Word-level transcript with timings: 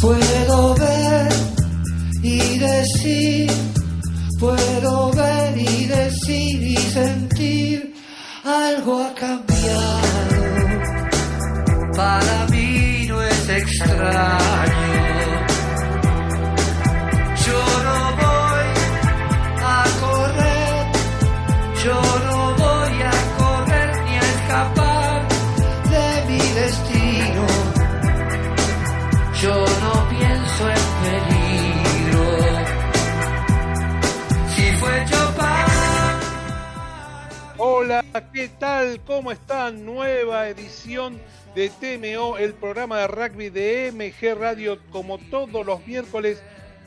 Puedo 0.00 0.74
ver 0.76 1.32
y 2.22 2.58
decir, 2.58 3.50
puedo 4.38 5.10
ver 5.10 5.58
y 5.58 5.86
decir 5.86 6.62
y 6.62 6.76
sentir, 6.76 7.94
algo 8.44 9.02
ha 9.02 9.12
cambiado. 9.14 9.50
Para 11.96 12.46
mí 12.50 13.06
no 13.08 13.20
es 13.20 13.48
extraño. 13.48 14.79
Hola, 37.82 38.04
¿qué 38.34 38.48
tal? 38.48 39.00
¿Cómo 39.06 39.32
están? 39.32 39.86
Nueva 39.86 40.50
edición 40.50 41.18
de 41.54 41.70
TMO, 41.70 42.36
el 42.36 42.52
programa 42.52 42.98
de 42.98 43.06
rugby 43.06 43.48
de 43.48 43.90
MG 43.90 44.38
Radio, 44.38 44.78
como 44.90 45.16
todos 45.16 45.64
los 45.64 45.86
miércoles, 45.86 46.42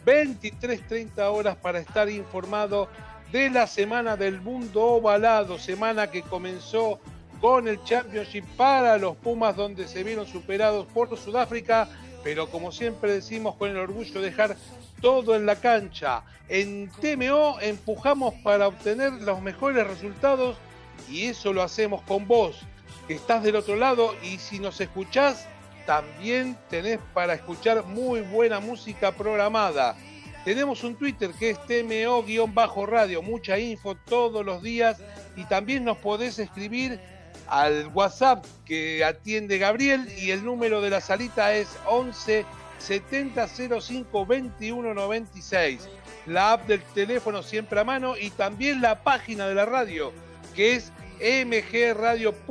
23.30 0.05 1.17
horas 1.33 1.55
para 1.55 1.79
estar 1.79 2.07
informado 2.11 2.89
de 3.31 3.49
la 3.49 3.65
semana 3.65 4.15
del 4.17 4.39
mundo 4.39 4.83
ovalado, 4.83 5.57
semana 5.57 6.11
que 6.11 6.21
comenzó 6.21 6.99
con 7.41 7.67
el 7.67 7.83
Championship 7.83 8.45
para 8.55 8.99
los 8.99 9.15
Pumas, 9.17 9.55
donde 9.55 9.87
se 9.87 10.03
vieron 10.03 10.27
superados 10.27 10.85
por 10.93 11.17
Sudáfrica, 11.17 11.89
pero 12.23 12.51
como 12.51 12.71
siempre 12.71 13.13
decimos 13.13 13.55
con 13.55 13.71
el 13.71 13.77
orgullo 13.77 14.21
de 14.21 14.29
dejar 14.29 14.55
todo 15.01 15.35
en 15.35 15.47
la 15.47 15.55
cancha. 15.55 16.21
En 16.49 16.87
TMO 17.01 17.59
empujamos 17.61 18.35
para 18.43 18.67
obtener 18.67 19.13
los 19.13 19.41
mejores 19.41 19.87
resultados 19.87 20.55
y 21.09 21.25
eso 21.25 21.53
lo 21.53 21.61
hacemos 21.61 22.01
con 22.03 22.27
vos, 22.27 22.61
que 23.07 23.15
estás 23.15 23.43
del 23.43 23.55
otro 23.55 23.75
lado 23.75 24.15
y 24.23 24.37
si 24.37 24.59
nos 24.59 24.79
escuchás, 24.81 25.47
también 25.85 26.57
tenés 26.69 26.99
para 27.13 27.33
escuchar 27.33 27.83
muy 27.85 28.21
buena 28.21 28.59
música 28.59 29.11
programada. 29.11 29.95
Tenemos 30.45 30.83
un 30.83 30.95
Twitter 30.95 31.31
que 31.39 31.51
es 31.51 31.59
TMO-radio, 31.65 33.21
mucha 33.21 33.57
info 33.57 33.95
todos 33.95 34.45
los 34.45 34.61
días 34.61 35.01
y 35.35 35.45
también 35.45 35.85
nos 35.85 35.97
podés 35.97 36.37
escribir 36.39 36.99
al 37.47 37.87
WhatsApp 37.87 38.45
que 38.65 39.03
atiende 39.03 39.57
Gabriel 39.57 40.07
y 40.17 40.31
el 40.31 40.43
número 40.43 40.81
de 40.81 40.89
la 40.89 41.01
salita 41.01 41.53
es 41.53 41.67
11 41.85 42.45
70 42.77 43.47
05 43.47 44.25
21 44.25 44.93
96. 44.93 45.87
La 46.25 46.53
app 46.53 46.67
del 46.67 46.81
teléfono 46.81 47.43
siempre 47.43 47.79
a 47.79 47.83
mano 47.83 48.17
y 48.17 48.29
también 48.29 48.81
la 48.81 49.03
página 49.03 49.47
de 49.47 49.55
la 49.55 49.65
radio 49.65 50.11
que 50.53 50.75
es 50.75 50.91
mgradio.com.ar. 51.19 52.43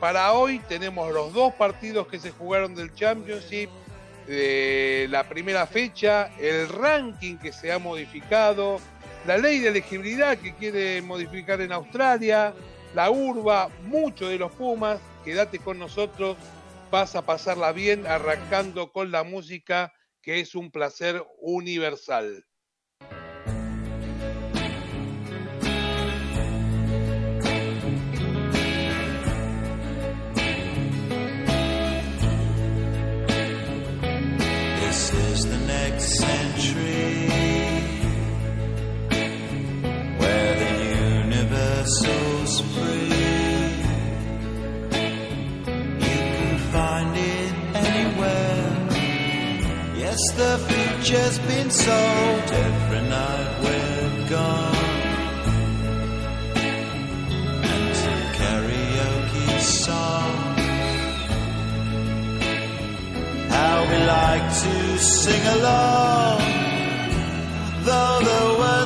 Para 0.00 0.32
hoy 0.32 0.60
tenemos 0.68 1.12
los 1.12 1.32
dos 1.32 1.54
partidos 1.54 2.06
que 2.06 2.18
se 2.18 2.30
jugaron 2.30 2.74
del 2.74 2.94
Championship 2.94 3.70
de 4.26 5.06
la 5.10 5.28
primera 5.28 5.66
fecha, 5.66 6.30
el 6.38 6.68
ranking 6.68 7.36
que 7.38 7.52
se 7.52 7.72
ha 7.72 7.78
modificado, 7.78 8.78
la 9.26 9.38
ley 9.38 9.58
de 9.58 9.68
elegibilidad 9.68 10.36
que 10.38 10.54
quiere 10.54 11.00
modificar 11.02 11.60
en 11.60 11.72
Australia, 11.72 12.54
la 12.94 13.10
urba, 13.10 13.70
mucho 13.86 14.28
de 14.28 14.38
los 14.38 14.52
Pumas. 14.52 15.00
Quédate 15.24 15.58
con 15.58 15.78
nosotros, 15.78 16.36
vas 16.90 17.16
a 17.16 17.26
pasarla 17.26 17.72
bien 17.72 18.06
arrancando 18.06 18.92
con 18.92 19.10
la 19.10 19.24
música 19.24 19.92
que 20.22 20.40
es 20.40 20.54
un 20.54 20.70
placer 20.70 21.24
universal. 21.40 22.44
The 50.38 50.56
future's 50.68 51.38
been 51.50 51.68
sold 51.68 52.48
every 52.68 53.02
night 53.08 53.50
we're 53.62 54.28
gone. 54.28 54.76
And 57.74 57.88
to 58.00 58.12
karaoke 58.38 59.60
songs. 59.60 60.48
how 63.50 63.76
we 63.90 63.98
like 64.18 64.46
to 64.62 64.98
sing 64.98 65.44
along. 65.56 66.40
Though 67.86 68.18
the 68.30 68.42
words 68.60 68.77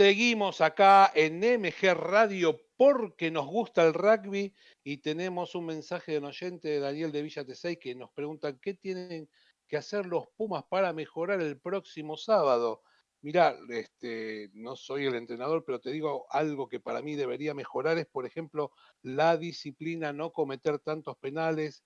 Seguimos 0.00 0.62
acá 0.62 1.12
en 1.14 1.44
MG 1.44 1.92
Radio 1.92 2.58
porque 2.78 3.30
nos 3.30 3.46
gusta 3.46 3.84
el 3.84 3.92
rugby 3.92 4.54
y 4.82 4.96
tenemos 4.96 5.54
un 5.54 5.66
mensaje 5.66 6.12
de 6.12 6.18
un 6.20 6.24
oyente 6.24 6.68
de 6.68 6.80
Daniel 6.80 7.12
de 7.12 7.20
Villa 7.20 7.44
Tesey 7.44 7.76
que 7.76 7.94
nos 7.94 8.10
pregunta 8.12 8.58
qué 8.58 8.72
tienen 8.72 9.28
que 9.68 9.76
hacer 9.76 10.06
los 10.06 10.26
Pumas 10.38 10.64
para 10.70 10.94
mejorar 10.94 11.42
el 11.42 11.60
próximo 11.60 12.16
sábado. 12.16 12.80
Mirá, 13.20 13.54
este, 13.68 14.48
no 14.54 14.74
soy 14.74 15.04
el 15.04 15.16
entrenador, 15.16 15.64
pero 15.66 15.80
te 15.80 15.90
digo 15.90 16.24
algo 16.30 16.66
que 16.66 16.80
para 16.80 17.02
mí 17.02 17.14
debería 17.14 17.52
mejorar 17.52 17.98
es, 17.98 18.06
por 18.06 18.24
ejemplo, 18.24 18.72
la 19.02 19.36
disciplina, 19.36 20.14
no 20.14 20.32
cometer 20.32 20.78
tantos 20.78 21.18
penales. 21.18 21.84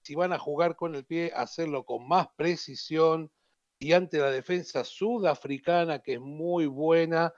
Si 0.00 0.16
van 0.16 0.32
a 0.32 0.38
jugar 0.40 0.74
con 0.74 0.96
el 0.96 1.04
pie, 1.04 1.30
hacerlo 1.32 1.84
con 1.84 2.08
más 2.08 2.26
precisión 2.34 3.30
y 3.78 3.92
ante 3.92 4.18
la 4.18 4.32
defensa 4.32 4.82
sudafricana, 4.82 6.00
que 6.00 6.14
es 6.14 6.20
muy 6.20 6.66
buena, 6.66 7.32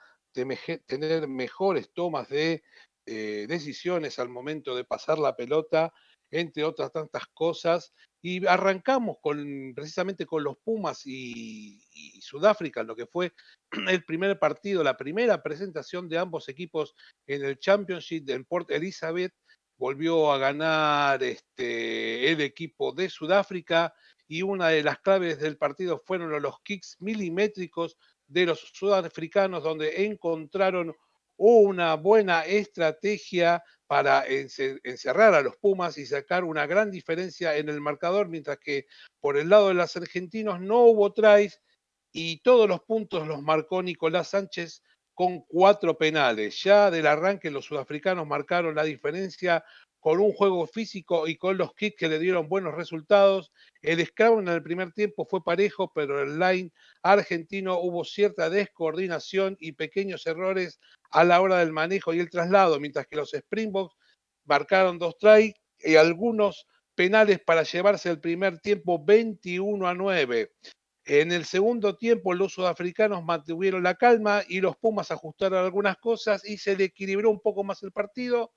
tener 0.87 1.29
mejores 1.29 1.91
tomas 1.93 2.29
de 2.29 2.63
eh, 3.07 3.47
decisiones 3.49 4.19
al 4.19 4.29
momento 4.29 4.75
de 4.75 4.85
pasar 4.85 5.19
la 5.19 5.37
pelota, 5.37 5.93
entre 6.31 6.65
otras 6.65 6.93
tantas 6.93 7.27
cosas. 7.33 7.93
Y 8.23 8.47
arrancamos 8.47 9.19
precisamente 9.75 10.27
con 10.27 10.43
los 10.43 10.57
Pumas 10.59 11.03
y, 11.05 11.81
Sudáfrica, 12.21 12.83
lo 12.83 12.97
que 12.97 13.07
fue 13.07 13.33
el 13.89 14.05
primer 14.05 14.39
partido, 14.39 14.83
la 14.83 14.97
primera 14.97 15.43
presentación 15.43 16.09
de 16.09 16.19
ambos 16.19 16.49
equipos 16.49 16.95
en 17.27 17.45
el 17.45 17.59
Championship 17.59 18.25
del 18.25 18.47
Port 18.47 18.71
Elizabeth. 18.71 19.33
Volvió 19.77 20.33
a 20.33 20.39
ganar 20.39 21.23
este, 21.23 22.31
el 22.31 22.41
equipo 22.41 22.93
de 22.93 23.11
Sudáfrica 23.11 23.93
y 24.27 24.43
una 24.43 24.69
de 24.69 24.83
las 24.83 25.01
claves 25.01 25.41
del 25.41 25.59
partido 25.59 26.03
fueron 26.07 26.41
los 26.41 26.61
kicks 26.63 26.97
milimétricos 27.01 27.99
de 28.27 28.47
los 28.47 28.61
sudafricanos, 28.73 29.63
donde 29.63 30.05
encontraron 30.07 30.95
una 31.37 31.95
buena 31.95 32.45
estrategia 32.45 33.63
para 33.87 34.25
encerrar 34.27 35.35
a 35.35 35.43
los 35.43 35.57
Pumas 35.57 35.99
y 35.99 36.07
sacar 36.07 36.45
una 36.45 36.67
gran 36.67 36.91
diferencia 36.91 37.57
en 37.57 37.69
el 37.69 37.81
marcador, 37.81 38.29
mientras 38.29 38.59
que 38.59 38.87
por 39.21 39.37
el 39.37 39.49
lado 39.49 39.69
de 39.69 39.75
los 39.75 39.97
argentinos 39.97 40.61
no 40.61 40.81
hubo 40.81 41.13
tries 41.13 41.61
y 42.13 42.41
todos 42.43 42.69
los 42.69 42.81
puntos 42.83 43.27
los 43.27 43.43
marcó 43.43 43.83
Nicolás 43.83 44.29
Sánchez 44.29 44.83
con 45.15 45.41
cuatro 45.43 45.97
penales. 45.99 46.63
Ya 46.63 46.91
del 46.91 47.07
arranque 47.07 47.51
los 47.51 47.67
sudafricanos 47.67 48.27
marcaron 48.27 48.75
la 48.75 48.85
diferencia 48.85 49.65
con 50.05 50.21
un 50.21 50.35
juego 50.35 50.67
físico 50.67 51.27
y 51.27 51.37
con 51.37 51.57
los 51.57 51.75
kicks 51.75 51.97
que 51.97 52.09
le 52.09 52.19
dieron 52.19 52.47
buenos 52.47 52.75
resultados. 52.75 53.51
El 53.81 54.05
scrum 54.05 54.41
en 54.41 54.49
el 54.49 54.63
primer 54.63 54.93
tiempo 54.93 55.25
fue 55.25 55.43
parejo, 55.43 55.91
pero 55.95 56.21
el 56.21 56.39
line 56.39 56.73
argentino 57.03 57.79
hubo 57.79 58.05
cierta 58.05 58.51
descoordinación 58.51 59.57
y 59.59 59.73
pequeños 59.73 60.27
errores 60.27 60.79
a 61.11 61.25
la 61.25 61.41
hora 61.41 61.61
del 61.61 61.73
manejo 61.73 62.13
y 62.13 62.21
el 62.21 62.29
traslado, 62.29 62.79
mientras 62.81 63.07
que 63.07 63.17
los 63.17 63.33
Springboks 63.33 63.97
marcaron 64.45 64.99
dos 64.99 65.17
tries 65.17 65.55
y 65.79 65.97
algunos 65.97 66.67
penales 66.95 67.41
para 67.41 67.63
llevarse 67.63 68.11
el 68.11 68.21
primer 68.21 68.59
tiempo 68.59 69.03
21 69.03 69.89
a 69.89 69.95
9. 69.95 70.53
En 71.07 71.33
el 71.33 71.47
segundo 71.47 71.97
tiempo 71.97 72.35
los 72.35 72.53
sudafricanos 72.53 73.25
mantuvieron 73.25 73.83
la 73.83 73.95
calma 73.95 74.43
y 74.47 74.61
los 74.61 74.77
Pumas 74.77 75.11
ajustaron 75.11 75.65
algunas 75.65 75.97
cosas 75.97 76.45
y 76.45 76.59
se 76.59 76.77
le 76.77 76.85
equilibró 76.85 77.31
un 77.31 77.41
poco 77.41 77.65
más 77.65 77.83
el 77.83 77.91
partido 77.91 78.53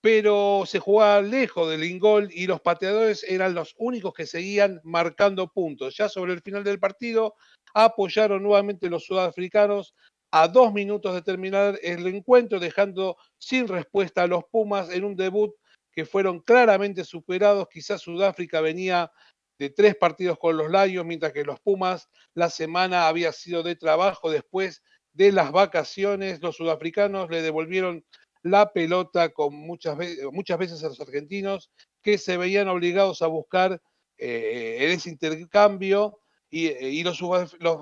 pero 0.00 0.62
se 0.66 0.78
jugaba 0.78 1.20
lejos 1.20 1.68
del 1.68 1.84
ingol 1.84 2.28
y 2.32 2.46
los 2.46 2.60
pateadores 2.60 3.22
eran 3.24 3.54
los 3.54 3.74
únicos 3.78 4.14
que 4.14 4.26
seguían 4.26 4.80
marcando 4.82 5.48
puntos. 5.48 5.96
Ya 5.96 6.08
sobre 6.08 6.32
el 6.32 6.40
final 6.40 6.64
del 6.64 6.80
partido 6.80 7.34
apoyaron 7.74 8.42
nuevamente 8.42 8.88
los 8.88 9.04
sudafricanos 9.04 9.94
a 10.32 10.48
dos 10.48 10.72
minutos 10.72 11.14
de 11.14 11.22
terminar 11.22 11.78
el 11.82 12.06
encuentro, 12.06 12.60
dejando 12.60 13.16
sin 13.38 13.68
respuesta 13.68 14.22
a 14.22 14.26
los 14.26 14.44
Pumas 14.50 14.90
en 14.90 15.04
un 15.04 15.16
debut 15.16 15.52
que 15.92 16.06
fueron 16.06 16.40
claramente 16.40 17.04
superados. 17.04 17.68
Quizás 17.68 18.00
Sudáfrica 18.00 18.60
venía 18.60 19.10
de 19.58 19.70
tres 19.70 19.96
partidos 19.96 20.38
con 20.38 20.56
los 20.56 20.70
Lions, 20.70 21.06
mientras 21.06 21.32
que 21.32 21.44
los 21.44 21.60
Pumas 21.60 22.08
la 22.34 22.48
semana 22.48 23.08
había 23.08 23.32
sido 23.32 23.62
de 23.62 23.76
trabajo 23.76 24.30
después 24.30 24.82
de 25.12 25.32
las 25.32 25.52
vacaciones. 25.52 26.40
Los 26.40 26.56
sudafricanos 26.56 27.28
le 27.28 27.42
devolvieron 27.42 28.04
la 28.42 28.72
pelota 28.72 29.30
con 29.30 29.54
muchas, 29.54 29.96
veces, 29.96 30.24
muchas 30.32 30.58
veces 30.58 30.82
a 30.82 30.88
los 30.88 31.00
argentinos 31.00 31.70
que 32.02 32.18
se 32.18 32.36
veían 32.36 32.68
obligados 32.68 33.22
a 33.22 33.26
buscar 33.26 33.80
eh, 34.16 34.78
en 34.80 34.90
ese 34.90 35.10
intercambio 35.10 36.18
y, 36.50 36.66
eh, 36.66 37.02
los, 37.04 37.18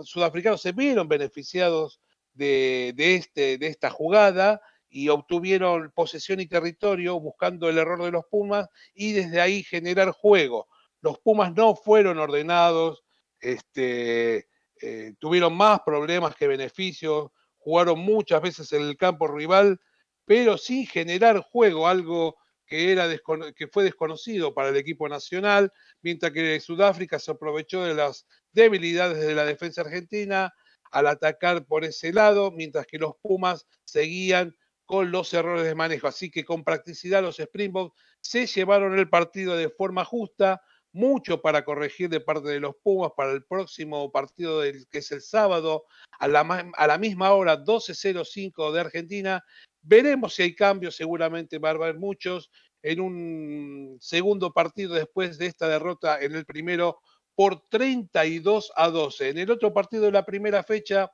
sudafricanos 0.08 0.60
se 0.60 0.72
vieron 0.72 1.08
beneficiados 1.08 2.00
de, 2.34 2.94
este, 2.96 3.58
de 3.58 3.66
esta 3.66 3.90
jugada 3.90 4.60
y 4.88 5.08
obtuvieron 5.08 5.90
posesión 5.94 6.40
y 6.40 6.46
territorio 6.46 7.18
buscando 7.20 7.68
el 7.68 7.78
error 7.78 8.02
de 8.02 8.12
los 8.12 8.24
Pumas 8.30 8.68
y 8.94 9.12
desde 9.12 9.40
ahí 9.40 9.62
generar 9.62 10.12
juego. 10.12 10.68
Los 11.00 11.18
Pumas 11.18 11.52
no 11.54 11.74
fueron 11.74 12.18
ordenados, 12.18 13.04
este, 13.40 14.48
eh, 14.80 15.14
tuvieron 15.18 15.56
más 15.56 15.80
problemas 15.80 16.34
que 16.36 16.46
beneficios, 16.46 17.30
jugaron 17.58 17.98
muchas 17.98 18.40
veces 18.40 18.72
en 18.72 18.82
el 18.82 18.96
campo 18.96 19.26
rival 19.28 19.80
pero 20.28 20.58
sin 20.58 20.86
generar 20.86 21.40
juego, 21.40 21.88
algo 21.88 22.36
que, 22.66 22.92
era 22.92 23.08
que 23.56 23.66
fue 23.66 23.82
desconocido 23.82 24.52
para 24.52 24.68
el 24.68 24.76
equipo 24.76 25.08
nacional, 25.08 25.72
mientras 26.02 26.32
que 26.32 26.60
Sudáfrica 26.60 27.18
se 27.18 27.30
aprovechó 27.30 27.82
de 27.82 27.94
las 27.94 28.26
debilidades 28.52 29.26
de 29.26 29.34
la 29.34 29.46
defensa 29.46 29.80
argentina 29.80 30.52
al 30.90 31.06
atacar 31.06 31.64
por 31.64 31.86
ese 31.86 32.12
lado, 32.12 32.50
mientras 32.50 32.86
que 32.86 32.98
los 32.98 33.14
Pumas 33.22 33.66
seguían 33.84 34.54
con 34.84 35.10
los 35.10 35.32
errores 35.32 35.64
de 35.64 35.74
manejo. 35.74 36.08
Así 36.08 36.30
que 36.30 36.44
con 36.44 36.62
practicidad 36.62 37.22
los 37.22 37.40
Springboks 37.40 37.98
se 38.20 38.46
llevaron 38.46 38.98
el 38.98 39.08
partido 39.08 39.56
de 39.56 39.70
forma 39.70 40.04
justa, 40.04 40.60
mucho 40.92 41.40
para 41.40 41.64
corregir 41.64 42.10
de 42.10 42.20
parte 42.20 42.48
de 42.48 42.60
los 42.60 42.74
Pumas 42.82 43.12
para 43.16 43.32
el 43.32 43.44
próximo 43.44 44.12
partido 44.12 44.60
del, 44.60 44.86
que 44.88 44.98
es 44.98 45.10
el 45.10 45.22
sábado 45.22 45.86
a 46.18 46.28
la, 46.28 46.40
a 46.76 46.86
la 46.86 46.98
misma 46.98 47.32
hora 47.32 47.64
12.05 47.64 48.72
de 48.72 48.80
Argentina 48.80 49.42
Veremos 49.88 50.34
si 50.34 50.42
hay 50.42 50.54
cambios, 50.54 50.96
seguramente 50.96 51.58
va 51.58 51.70
a 51.70 51.72
haber 51.72 51.96
muchos 51.96 52.50
en 52.82 53.00
un 53.00 53.96
segundo 54.00 54.52
partido 54.52 54.94
después 54.94 55.38
de 55.38 55.46
esta 55.46 55.66
derrota 55.66 56.20
en 56.20 56.34
el 56.34 56.44
primero 56.44 56.98
por 57.34 57.66
32 57.70 58.70
a 58.76 58.88
12. 58.90 59.30
En 59.30 59.38
el 59.38 59.50
otro 59.50 59.72
partido 59.72 60.04
de 60.04 60.12
la 60.12 60.26
primera 60.26 60.62
fecha, 60.62 61.10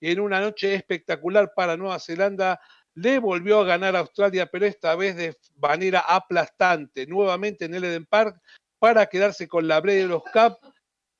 en 0.00 0.18
una 0.18 0.40
noche 0.40 0.74
espectacular 0.74 1.52
para 1.54 1.76
Nueva 1.76 2.00
Zelanda, 2.00 2.60
le 2.94 3.20
volvió 3.20 3.60
a 3.60 3.64
ganar 3.64 3.94
a 3.94 4.00
Australia, 4.00 4.46
pero 4.50 4.66
esta 4.66 4.96
vez 4.96 5.14
de 5.14 5.36
manera 5.54 6.00
aplastante, 6.00 7.06
nuevamente 7.06 7.66
en 7.66 7.74
el 7.74 7.84
Eden 7.84 8.06
Park, 8.06 8.40
para 8.80 9.06
quedarse 9.06 9.46
con 9.46 9.68
la 9.68 9.80
Breeders' 9.80 10.24
Cup 10.32 10.58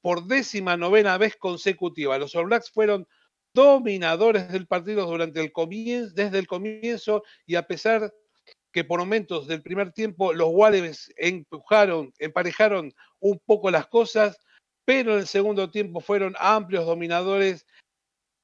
por 0.01 0.27
décima 0.27 0.77
novena 0.77 1.19
vez 1.19 1.37
consecutiva. 1.37 2.19
Los 2.19 2.35
All 2.35 2.47
Blacks 2.47 2.73
fueron 2.73 3.07
dominadores 3.57 4.53
del 4.53 4.67
partido 4.67 5.07
durante 5.07 5.41
el 5.41 5.51
comienzo, 5.51 6.15
desde 6.15 6.39
el 6.39 6.47
comienzo 6.47 7.25
y 7.47 7.55
a 7.55 7.67
pesar 7.67 8.13
que 8.71 8.85
por 8.85 9.01
momentos 9.01 9.49
del 9.49 9.63
primer 9.63 9.93
tiempo 9.93 10.35
los 10.35 10.51
Wallabies 10.53 11.11
empujaron, 11.17 12.13
emparejaron 12.19 12.93
un 13.19 13.41
poco 13.47 13.71
las 13.71 13.87
cosas, 13.87 14.39
pero 14.85 15.15
en 15.15 15.21
el 15.21 15.27
segundo 15.27 15.71
tiempo 15.71 16.01
fueron 16.01 16.37
amplios 16.39 16.85
dominadores 16.85 17.67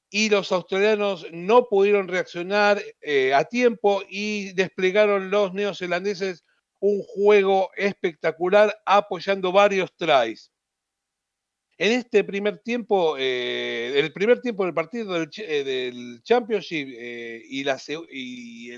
y 0.09 0.29
los 0.29 0.51
australianos 0.51 1.27
no 1.31 1.67
pudieron 1.69 2.07
reaccionar 2.07 2.81
eh, 3.01 3.35
a 3.35 3.43
tiempo 3.45 4.01
y 4.09 4.53
desplegaron 4.53 5.29
los 5.29 5.53
neozelandeses 5.53 6.43
un 6.79 7.03
juego 7.03 7.69
espectacular 7.77 8.75
apoyando 8.85 9.51
varios 9.51 9.95
tries. 9.95 10.52
En 11.77 11.91
este 11.91 12.23
primer 12.23 12.59
tiempo, 12.59 13.15
eh, 13.17 13.93
el 13.95 14.13
primer 14.13 14.41
tiempo 14.41 14.63
del 14.63 14.75
partido 14.75 15.13
del, 15.13 15.29
eh, 15.37 16.19
Championship 16.21 16.87
eh, 16.95 17.41
y, 17.45 17.63
la, 17.63 17.81
y, 18.11 18.71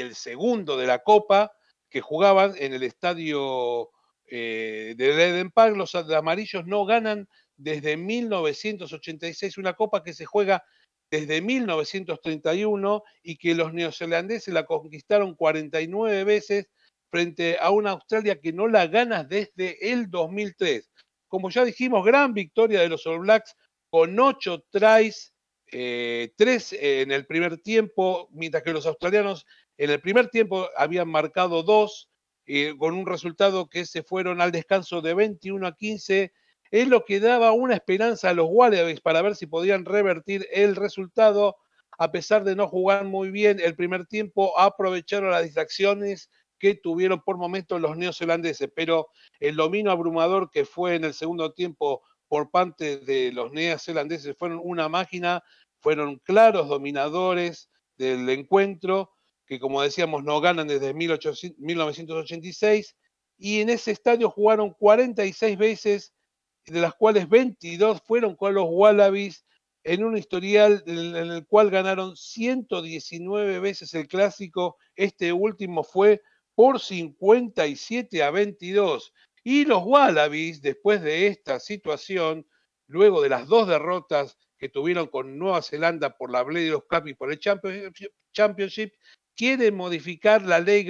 el, 0.00 0.14
segundo 0.14 0.76
de 0.76 0.86
la 0.86 1.00
Copa 1.00 1.52
que 1.90 2.00
jugaban 2.00 2.54
en 2.56 2.74
el 2.74 2.84
estadio 2.84 3.90
de 4.30 4.94
Eden 4.98 5.50
Park, 5.50 5.74
los 5.74 5.94
amarillos 5.94 6.66
no 6.66 6.84
ganan 6.84 7.28
desde 7.56 7.96
1986, 7.96 9.56
una 9.56 9.72
Copa 9.72 10.04
que 10.04 10.12
se 10.12 10.26
juega 10.26 10.62
desde 11.10 11.40
1931 11.40 13.02
y 13.22 13.36
que 13.38 13.54
los 13.54 13.72
neozelandeses 13.72 14.52
la 14.52 14.66
conquistaron 14.66 15.34
49 15.34 16.24
veces 16.24 16.68
frente 17.10 17.56
a 17.58 17.70
una 17.70 17.92
Australia 17.92 18.38
que 18.38 18.52
no 18.52 18.68
la 18.68 18.86
gana 18.86 19.24
desde 19.24 19.90
el 19.90 20.10
2003 20.10 20.90
como 21.28 21.50
ya 21.50 21.64
dijimos, 21.64 22.04
gran 22.04 22.34
victoria 22.34 22.80
de 22.80 22.88
los 22.88 23.06
All 23.06 23.20
Blacks 23.20 23.54
con 23.90 24.18
ocho 24.18 24.64
tries, 24.70 25.34
eh, 25.70 26.32
tres 26.36 26.72
en 26.72 27.12
el 27.12 27.26
primer 27.26 27.58
tiempo, 27.58 28.28
mientras 28.32 28.62
que 28.62 28.72
los 28.72 28.86
australianos 28.86 29.46
en 29.76 29.90
el 29.90 30.00
primer 30.00 30.28
tiempo 30.28 30.68
habían 30.76 31.08
marcado 31.08 31.62
dos, 31.62 32.10
eh, 32.46 32.74
con 32.78 32.94
un 32.94 33.06
resultado 33.06 33.68
que 33.68 33.84
se 33.84 34.02
fueron 34.02 34.40
al 34.40 34.52
descanso 34.52 35.02
de 35.02 35.14
21 35.14 35.66
a 35.66 35.76
15. 35.76 36.32
Es 36.70 36.88
lo 36.88 37.04
que 37.04 37.20
daba 37.20 37.52
una 37.52 37.74
esperanza 37.74 38.30
a 38.30 38.34
los 38.34 38.48
Wallabies 38.50 39.00
para 39.00 39.22
ver 39.22 39.36
si 39.36 39.46
podían 39.46 39.84
revertir 39.84 40.46
el 40.52 40.76
resultado 40.76 41.56
a 41.98 42.12
pesar 42.12 42.44
de 42.44 42.54
no 42.54 42.68
jugar 42.68 43.04
muy 43.04 43.30
bien 43.30 43.60
el 43.60 43.74
primer 43.74 44.06
tiempo, 44.06 44.58
aprovecharon 44.58 45.32
las 45.32 45.42
distracciones 45.42 46.30
que 46.58 46.74
tuvieron 46.74 47.22
por 47.22 47.38
momentos 47.38 47.80
los 47.80 47.96
neozelandeses, 47.96 48.70
pero 48.74 49.08
el 49.40 49.56
dominio 49.56 49.90
abrumador 49.90 50.50
que 50.50 50.64
fue 50.64 50.96
en 50.96 51.04
el 51.04 51.14
segundo 51.14 51.52
tiempo 51.52 52.02
por 52.28 52.50
parte 52.50 52.98
de 52.98 53.32
los 53.32 53.52
neozelandeses 53.52 54.36
fueron 54.36 54.60
una 54.62 54.88
máquina, 54.88 55.42
fueron 55.80 56.18
claros 56.18 56.68
dominadores 56.68 57.70
del 57.96 58.28
encuentro, 58.28 59.10
que 59.46 59.58
como 59.58 59.82
decíamos 59.82 60.22
no 60.24 60.40
ganan 60.40 60.68
desde 60.68 60.94
1986, 60.94 62.96
y 63.38 63.60
en 63.60 63.70
ese 63.70 63.92
estadio 63.92 64.30
jugaron 64.30 64.74
46 64.74 65.56
veces, 65.56 66.12
de 66.66 66.80
las 66.80 66.94
cuales 66.94 67.28
22 67.28 68.02
fueron 68.02 68.36
con 68.36 68.54
los 68.54 68.66
Wallabies, 68.68 69.44
en 69.84 70.04
un 70.04 70.18
historial 70.18 70.82
en 70.86 71.16
el 71.16 71.46
cual 71.46 71.70
ganaron 71.70 72.16
119 72.16 73.60
veces 73.60 73.94
el 73.94 74.06
clásico, 74.06 74.76
este 74.96 75.32
último 75.32 75.82
fue 75.82 76.20
por 76.58 76.80
57 76.80 78.20
a 78.20 78.32
22. 78.32 79.14
Y 79.44 79.64
los 79.64 79.84
Wallabies, 79.84 80.60
después 80.60 81.00
de 81.02 81.28
esta 81.28 81.60
situación, 81.60 82.48
luego 82.88 83.22
de 83.22 83.28
las 83.28 83.46
dos 83.46 83.68
derrotas 83.68 84.36
que 84.58 84.68
tuvieron 84.68 85.06
con 85.06 85.38
Nueva 85.38 85.62
Zelanda 85.62 86.16
por 86.16 86.32
la 86.32 86.42
Bledisloe 86.42 86.82
Cup 86.90 87.06
y 87.06 87.14
por 87.14 87.30
el 87.30 87.38
Championship, 88.32 88.92
quieren 89.36 89.76
modificar 89.76 90.42
la 90.42 90.58
ley 90.58 90.84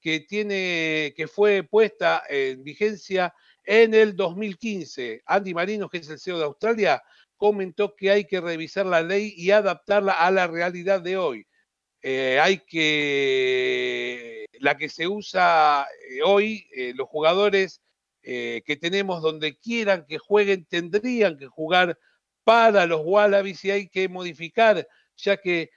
que, 0.00 0.20
tiene, 0.20 1.12
que 1.14 1.28
fue 1.28 1.64
puesta 1.64 2.22
en 2.26 2.64
vigencia 2.64 3.34
en 3.64 3.92
el 3.92 4.16
2015. 4.16 5.20
Andy 5.26 5.52
Marino, 5.52 5.90
que 5.90 5.98
es 5.98 6.08
el 6.08 6.18
CEO 6.18 6.38
de 6.38 6.44
Australia, 6.44 7.02
comentó 7.36 7.94
que 7.94 8.10
hay 8.10 8.24
que 8.24 8.40
revisar 8.40 8.86
la 8.86 9.02
ley 9.02 9.34
y 9.36 9.50
adaptarla 9.50 10.12
a 10.12 10.30
la 10.30 10.46
realidad 10.46 11.02
de 11.02 11.18
hoy. 11.18 11.46
Eh, 12.00 12.38
hay 12.40 12.58
que, 12.60 14.37
la 14.60 14.76
que 14.76 14.88
se 14.88 15.06
usa 15.08 15.86
eh, 16.10 16.22
hoy, 16.24 16.66
eh, 16.74 16.92
los 16.94 17.08
jugadores 17.08 17.80
que 18.20 18.76
tenemos 18.78 19.22
donde 19.22 19.56
quieran 19.56 20.04
que 20.06 20.18
jueguen, 20.18 20.66
tendrían 20.66 21.38
que 21.38 21.46
jugar 21.46 21.98
para 22.44 22.84
los 22.84 23.00
Wallabies 23.02 23.64
y 23.64 23.70
hay 23.70 23.88
que 23.88 24.06
modificar, 24.10 24.86
ya 25.16 25.38
que 25.38 25.70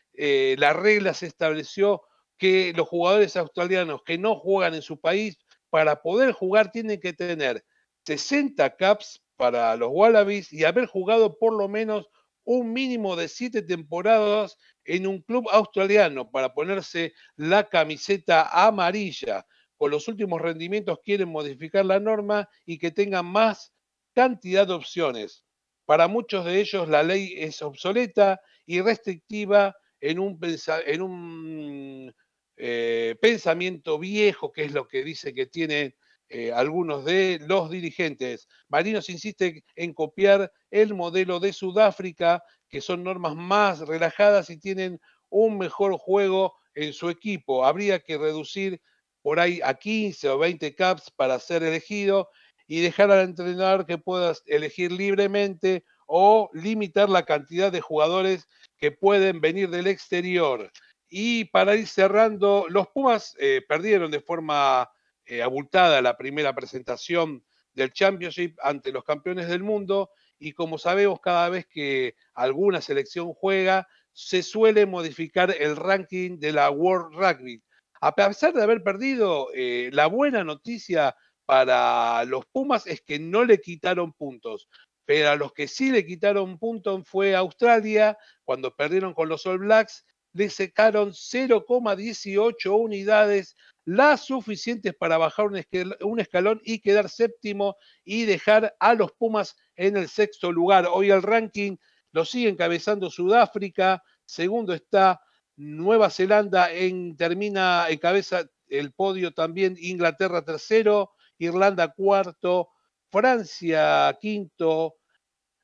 la 0.57 0.73
regla 0.73 1.13
se 1.13 1.27
estableció 1.27 2.01
que 2.38 2.73
los 2.75 2.89
jugadores 2.89 3.38
australianos 3.38 4.01
que 4.05 4.17
no 4.17 4.35
juegan 4.35 4.73
en 4.73 4.81
su 4.81 5.00
país, 5.00 5.38
para 5.71 6.01
poder 6.01 6.33
jugar 6.33 6.71
tienen 6.71 7.00
que 7.00 7.13
tener 7.13 7.63
60 8.05 8.75
caps 8.75 9.23
para 9.38 9.75
los 9.75 9.89
Wallabies 9.91 10.53
y 10.53 10.65
haber 10.65 10.85
jugado 10.85 11.39
por 11.39 11.53
lo 11.53 11.67
menos 11.67 12.07
un 12.43 12.73
mínimo 12.73 13.15
de 13.15 13.27
siete 13.27 13.61
temporadas 13.61 14.57
en 14.85 15.07
un 15.07 15.21
club 15.21 15.47
australiano 15.51 16.29
para 16.29 16.53
ponerse 16.53 17.13
la 17.35 17.67
camiseta 17.67 18.50
amarilla. 18.65 19.45
Con 19.77 19.91
los 19.91 20.07
últimos 20.07 20.41
rendimientos 20.41 21.00
quieren 21.03 21.29
modificar 21.29 21.85
la 21.85 22.00
norma 22.00 22.47
y 22.65 22.77
que 22.77 22.91
tengan 22.91 23.25
más 23.25 23.73
cantidad 24.13 24.67
de 24.67 24.73
opciones. 24.73 25.43
Para 25.85 26.07
muchos 26.07 26.45
de 26.45 26.59
ellos 26.59 26.88
la 26.88 27.03
ley 27.03 27.33
es 27.38 27.61
obsoleta 27.61 28.39
y 28.65 28.81
restrictiva 28.81 29.75
en 30.00 30.19
un, 30.19 32.13
eh, 32.57 33.15
pensamiento 33.21 33.97
viejo, 33.97 34.51
que 34.51 34.63
es 34.63 34.73
lo 34.73 34.88
que 34.88 35.03
dice 35.03 35.33
que 35.33 35.47
tienen 35.47 35.95
eh, 36.33 36.51
algunos 36.53 37.03
de 37.03 37.39
los 37.45 37.69
dirigentes. 37.69 38.47
Marinos 38.69 39.09
insiste 39.09 39.63
en 39.75 39.93
copiar 39.93 40.51
el 40.69 40.93
modelo 40.93 41.39
de 41.41 41.51
Sudáfrica, 41.51 42.41
que 42.69 42.79
son 42.79 43.03
normas 43.03 43.35
más 43.35 43.79
relajadas 43.79 44.50
y 44.50 44.57
tienen 44.57 45.00
un 45.29 45.57
mejor 45.57 45.97
juego 45.97 46.55
en 46.73 46.93
su 46.93 47.09
equipo. 47.09 47.65
Habría 47.65 48.00
que 48.00 48.17
reducir 48.17 48.81
por 49.21 49.41
ahí 49.41 49.59
a 49.61 49.73
15 49.73 50.29
o 50.29 50.38
20 50.38 50.73
caps 50.73 51.11
para 51.11 51.38
ser 51.38 51.63
elegido 51.63 52.29
y 52.65 52.79
dejar 52.79 53.11
al 53.11 53.25
entrenador 53.25 53.85
que 53.85 53.97
pueda 53.97 54.33
elegir 54.45 54.93
libremente 54.93 55.83
o 56.07 56.50
limitar 56.53 57.09
la 57.09 57.23
cantidad 57.23 57.71
de 57.71 57.81
jugadores 57.81 58.47
que 58.77 58.91
pueden 58.91 59.41
venir 59.41 59.69
del 59.69 59.88
exterior. 59.88 60.71
Y 61.09 61.45
para 61.45 61.75
ir 61.75 61.88
cerrando, 61.88 62.67
los 62.69 62.88
Pumas 62.88 63.35
eh, 63.38 63.61
perdieron 63.67 64.11
de 64.11 64.21
forma 64.21 64.89
eh, 65.25 65.42
abultada 65.42 66.01
la 66.01 66.18
primera 66.18 66.54
presentación 66.54 67.44
del 67.74 67.94
Championship 67.94 68.58
ante 68.62 68.92
los 68.92 69.04
campeones 69.04 69.48
del 69.48 69.63
mundo 69.63 70.12
y 70.40 70.54
como 70.54 70.78
sabemos 70.78 71.20
cada 71.22 71.50
vez 71.50 71.66
que 71.68 72.16
alguna 72.34 72.82
selección 72.82 73.34
juega 73.34 73.88
se 74.13 74.44
suele 74.44 74.86
modificar 74.86 75.56
el 75.58 75.75
ranking 75.75 76.40
de 76.40 76.51
la 76.51 76.70
World 76.70 77.16
Rugby. 77.16 77.63
A 78.01 78.16
pesar 78.16 78.54
de 78.54 78.63
haber 78.63 78.84
perdido, 78.84 79.50
eh, 79.54 79.90
la 79.94 80.08
buena 80.08 80.44
noticia 80.44 81.16
para 81.46 82.25
los 82.25 82.46
Pumas 82.48 82.88
es 82.88 83.01
que 83.01 83.20
no 83.20 83.46
le 83.46 83.62
quitaron 83.62 84.13
puntos, 84.13 84.68
pero 85.06 85.30
a 85.30 85.36
los 85.36 85.54
que 85.54 85.68
sí 85.68 85.92
le 85.92 86.06
quitaron 86.06 86.58
puntos 86.58 87.08
fue 87.08 87.36
Australia 87.36 88.18
cuando 88.44 88.75
perdieron 88.75 89.13
con 89.13 89.30
los 89.30 89.46
All 89.46 89.60
Blacks 89.60 90.06
le 90.33 90.50
secaron 90.50 91.11
0,18 91.11 92.71
unidades, 92.71 93.55
las 93.83 94.25
suficientes 94.25 94.93
para 94.93 95.17
bajar 95.17 95.47
un, 95.47 96.19
escalón 96.19 96.61
y 96.63 96.79
quedar 96.79 97.09
séptimo 97.09 97.75
y 98.03 98.25
dejar 98.25 98.75
a 98.79 98.93
los 98.93 99.11
Pumas 99.13 99.55
en 99.75 99.97
el 99.97 100.07
sexto 100.07 100.51
lugar. 100.51 100.88
Hoy 100.91 101.09
el 101.09 101.23
ranking 101.23 101.77
lo 102.11 102.25
sigue 102.25 102.50
encabezando 102.50 103.09
Sudáfrica, 103.09 104.03
segundo 104.25 104.73
está 104.73 105.21
Nueva 105.55 106.09
Zelanda, 106.09 106.71
en, 106.71 107.15
termina, 107.15 107.88
encabeza 107.89 108.45
el 108.67 108.93
podio 108.93 109.33
también 109.33 109.75
Inglaterra 109.79 110.43
tercero, 110.43 111.11
Irlanda 111.38 111.89
cuarto, 111.89 112.69
Francia 113.09 114.17
quinto, 114.21 114.95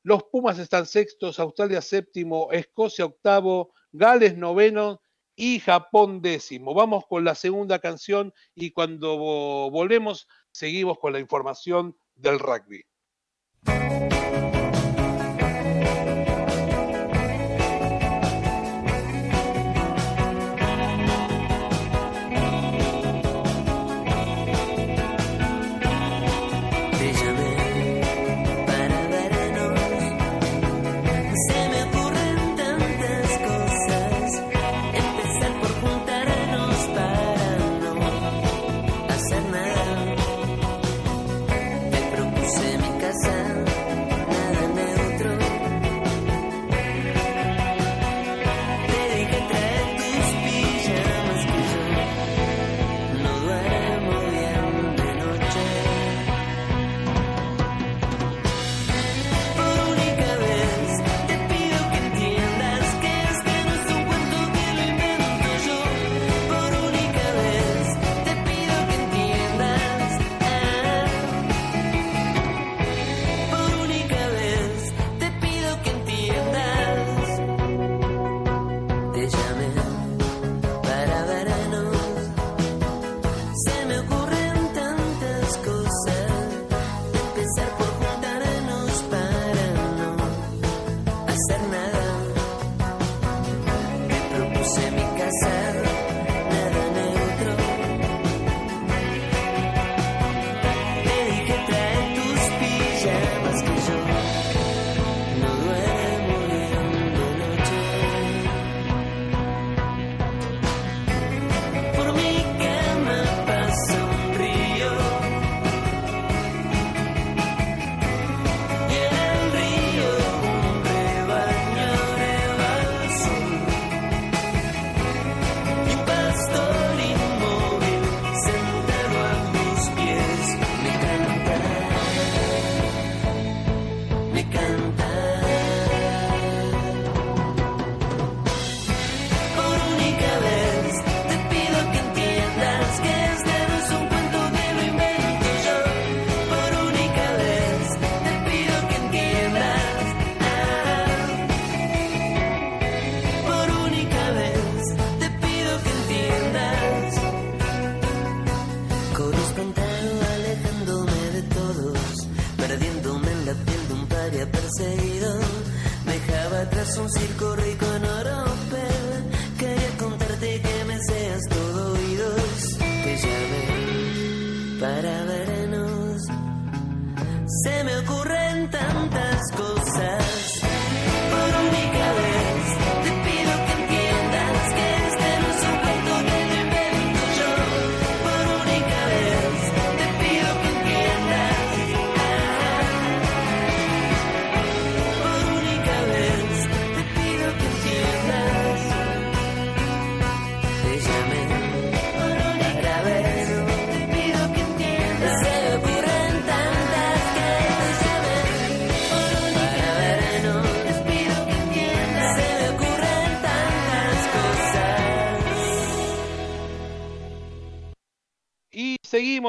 los 0.02 0.24
Pumas 0.24 0.58
están 0.58 0.86
sextos, 0.86 1.38
Australia 1.38 1.80
séptimo, 1.82 2.48
Escocia 2.52 3.04
octavo, 3.04 3.74
Gales 3.92 4.36
noveno 4.36 5.00
y 5.34 5.60
Japón 5.60 6.20
décimo. 6.20 6.74
Vamos 6.74 7.04
con 7.06 7.24
la 7.24 7.34
segunda 7.34 7.78
canción 7.78 8.32
y 8.54 8.72
cuando 8.72 9.16
volvemos 9.70 10.26
seguimos 10.50 10.98
con 10.98 11.12
la 11.12 11.20
información 11.20 11.96
del 12.16 12.38
rugby. 12.38 12.84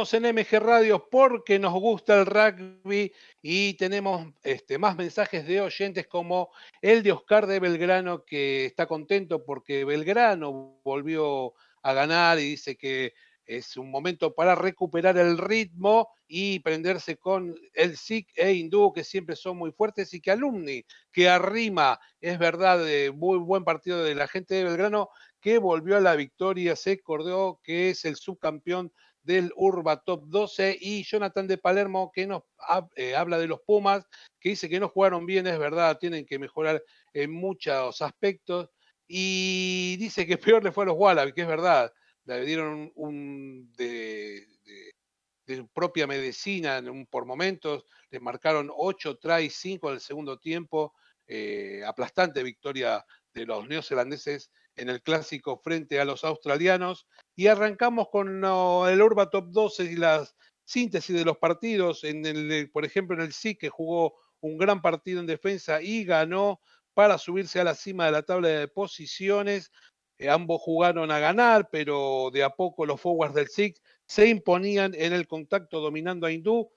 Seguimos 0.05 0.13
en 0.13 0.35
MG 0.35 0.63
Radio 0.63 1.09
porque 1.09 1.59
nos 1.59 1.73
gusta 1.73 2.19
el 2.19 2.25
rugby 2.25 3.11
y 3.41 3.73
tenemos 3.73 4.27
este, 4.43 4.77
más 4.77 4.95
mensajes 4.95 5.45
de 5.45 5.61
oyentes 5.61 6.07
como 6.07 6.51
el 6.81 7.03
de 7.03 7.11
Oscar 7.11 7.47
de 7.47 7.59
Belgrano 7.59 8.23
que 8.23 8.65
está 8.65 8.85
contento 8.85 9.43
porque 9.43 9.83
Belgrano 9.83 10.79
volvió 10.83 11.53
a 11.81 11.93
ganar 11.93 12.39
y 12.39 12.51
dice 12.51 12.77
que 12.77 13.13
es 13.45 13.75
un 13.77 13.89
momento 13.89 14.33
para 14.33 14.55
recuperar 14.55 15.17
el 15.17 15.37
ritmo 15.37 16.09
y 16.27 16.59
prenderse 16.59 17.17
con 17.17 17.55
el 17.73 17.97
SIC 17.97 18.29
e 18.35 18.53
Hindú 18.53 18.93
que 18.93 19.03
siempre 19.03 19.35
son 19.35 19.57
muy 19.57 19.71
fuertes 19.71 20.13
y 20.13 20.21
que 20.21 20.31
Alumni 20.31 20.85
que 21.11 21.27
arrima, 21.27 21.99
es 22.21 22.37
verdad, 22.37 22.83
de 22.83 23.11
muy 23.11 23.37
buen 23.39 23.63
partido 23.63 24.03
de 24.03 24.15
la 24.15 24.27
gente 24.27 24.53
de 24.55 24.65
Belgrano 24.65 25.09
que 25.41 25.57
volvió 25.57 25.97
a 25.97 26.01
la 26.01 26.15
victoria, 26.15 26.75
se 26.75 26.91
acordó 26.91 27.59
que 27.63 27.89
es 27.89 28.05
el 28.05 28.17
subcampeón 28.17 28.91
del 29.23 29.51
Urba 29.55 30.01
Top 30.03 30.23
12 30.27 30.77
y 30.79 31.03
Jonathan 31.03 31.47
de 31.47 31.57
Palermo 31.57 32.11
que 32.13 32.25
nos 32.27 32.43
eh, 32.95 33.15
habla 33.15 33.37
de 33.37 33.47
los 33.47 33.61
Pumas, 33.61 34.05
que 34.39 34.49
dice 34.49 34.69
que 34.69 34.79
no 34.79 34.89
jugaron 34.89 35.25
bien, 35.25 35.47
es 35.47 35.59
verdad, 35.59 35.97
tienen 35.99 36.25
que 36.25 36.39
mejorar 36.39 36.83
en 37.13 37.31
muchos 37.31 38.01
aspectos 38.01 38.69
y 39.07 39.97
dice 39.97 40.25
que 40.27 40.37
peor 40.55 40.63
le 40.63 40.71
fue 40.71 40.83
a 40.83 40.87
los 40.87 40.97
Wallabies, 40.97 41.33
que 41.35 41.41
es 41.41 41.47
verdad, 41.47 41.91
le 42.25 42.45
dieron 42.45 42.91
un 42.95 43.71
de, 43.75 44.45
de- 44.65 44.91
de 45.45 45.63
propia 45.73 46.07
medicina 46.07 46.79
un- 46.79 47.05
por 47.07 47.25
momentos, 47.25 47.85
le 48.11 48.19
marcaron 48.19 48.69
8 48.75 49.17
tries, 49.17 49.55
5 49.55 49.89
en 49.89 49.95
el 49.95 50.01
segundo 50.01 50.37
tiempo, 50.37 50.93
eh, 51.27 51.83
aplastante 51.85 52.43
victoria 52.43 53.05
de 53.33 53.45
los 53.45 53.67
neozelandeses 53.67 54.51
en 54.79 54.89
el 54.89 55.01
clásico 55.01 55.59
frente 55.63 55.99
a 55.99 56.05
los 56.05 56.23
australianos. 56.23 57.07
Y 57.35 57.47
arrancamos 57.47 58.09
con 58.09 58.39
no, 58.39 58.87
el 58.87 59.01
Urba 59.01 59.29
Top 59.29 59.49
12 59.51 59.83
y 59.85 59.95
las 59.95 60.35
síntesis 60.65 61.15
de 61.15 61.25
los 61.25 61.37
partidos. 61.37 62.03
En 62.03 62.25
el, 62.25 62.69
por 62.71 62.85
ejemplo, 62.85 63.15
en 63.15 63.21
el 63.21 63.33
SIC 63.33 63.59
que 63.59 63.69
jugó 63.69 64.15
un 64.41 64.57
gran 64.57 64.81
partido 64.81 65.19
en 65.19 65.25
defensa 65.25 65.81
y 65.81 66.05
ganó 66.05 66.61
para 66.93 67.17
subirse 67.17 67.59
a 67.59 67.63
la 67.63 67.75
cima 67.75 68.05
de 68.05 68.11
la 68.11 68.23
tabla 68.23 68.49
de 68.49 68.67
posiciones. 68.67 69.71
Eh, 70.17 70.29
ambos 70.29 70.61
jugaron 70.61 71.11
a 71.11 71.19
ganar, 71.19 71.69
pero 71.71 72.29
de 72.31 72.43
a 72.43 72.49
poco 72.49 72.85
los 72.85 72.99
forwards 72.99 73.35
del 73.35 73.47
SIC 73.47 73.77
se 74.05 74.27
imponían 74.27 74.93
en 74.95 75.13
el 75.13 75.27
contacto 75.27 75.79
dominando 75.79 76.27
a 76.27 76.31
Hindú, 76.31 76.71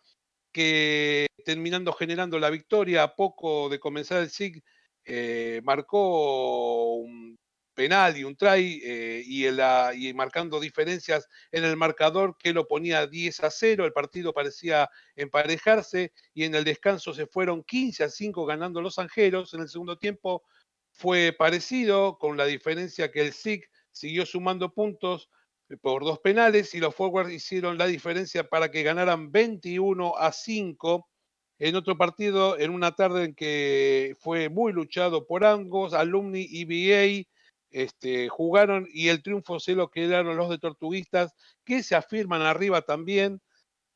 que 0.53 1.27
terminando 1.45 1.93
generando 1.93 2.39
la 2.39 2.51
victoria 2.51 3.03
a 3.03 3.17
poco 3.17 3.69
de 3.69 3.81
comenzar 3.81 4.23
el 4.23 4.31
SIC, 4.31 4.63
eh, 5.05 5.61
marcó 5.65 6.97
un 6.97 7.37
penal 7.73 8.17
y 8.17 8.25
un 8.25 8.37
try 8.37 8.81
eh, 8.85 9.23
y, 9.25 10.13
marcando 10.15 10.61
diferencias 10.61 11.29
en 11.51 11.65
el 11.65 11.77
marcador 11.77 12.37
que 12.39 12.53
lo 12.53 12.67
ponía 12.67 13.07
10 13.07 13.41
a 13.41 13.51
0, 13.51 13.85
el 13.85 13.93
partido 13.93 14.33
parecía 14.33 14.89
emparejarse 15.17 16.13
y 16.35 16.45
en 16.45 16.55
el 16.55 16.65
descanso 16.65 17.15
se 17.15 17.27
fueron 17.27 17.63
15 17.65 18.05
a 18.05 18.09
5 18.09 18.47
ganando 18.47 18.81
los 18.81 18.99
Angeros, 18.99 19.55
en 19.55 19.63
el 19.63 19.69
segundo 19.69 19.99
tiempo 19.99 20.43
fue 20.93 21.35
parecido 21.37 22.19
con 22.19 22.37
la 22.37 22.45
diferencia 22.45 23.11
que 23.11 23.23
el 23.23 23.33
SIC 23.33 23.69
siguió 23.91 24.27
sumando 24.27 24.73
puntos 24.73 25.31
eh, 25.69 25.77
por 25.77 26.05
dos 26.05 26.19
penales 26.21 26.75
y 26.75 26.81
los 26.81 26.95
forwards 26.95 27.33
hicieron 27.33 27.79
la 27.79 27.87
diferencia 27.87 28.49
para 28.49 28.71
que 28.71 28.83
ganaran 28.83 29.33
21 29.33 30.17
a 30.17 30.33
5 30.33 31.09
en 31.59 31.77
otro 31.77 31.97
partido, 31.97 32.59
en 32.59 32.71
una 32.71 32.97
tarde 32.97 33.25
en 33.25 33.35
que 33.37 34.17
fue 34.19 34.49
muy 34.49 34.73
luchado 34.73 35.27
por 35.29 35.45
ambos, 35.45 35.95
Alumni 35.95 36.45
y 36.49 36.65
BA 36.65 37.29
este, 37.73 38.29
jugaron 38.29 38.87
y 38.93 39.09
el 39.09 39.23
triunfo 39.23 39.59
se 39.59 39.75
lo 39.75 39.91
quedaron 39.91 40.37
los 40.37 40.51
de 40.51 40.59
Tortuguistas, 40.59 41.35
que 41.65 41.83
se 41.83 41.97
afirman 41.97 42.43
arriba 42.43 42.83
también, 42.83 43.41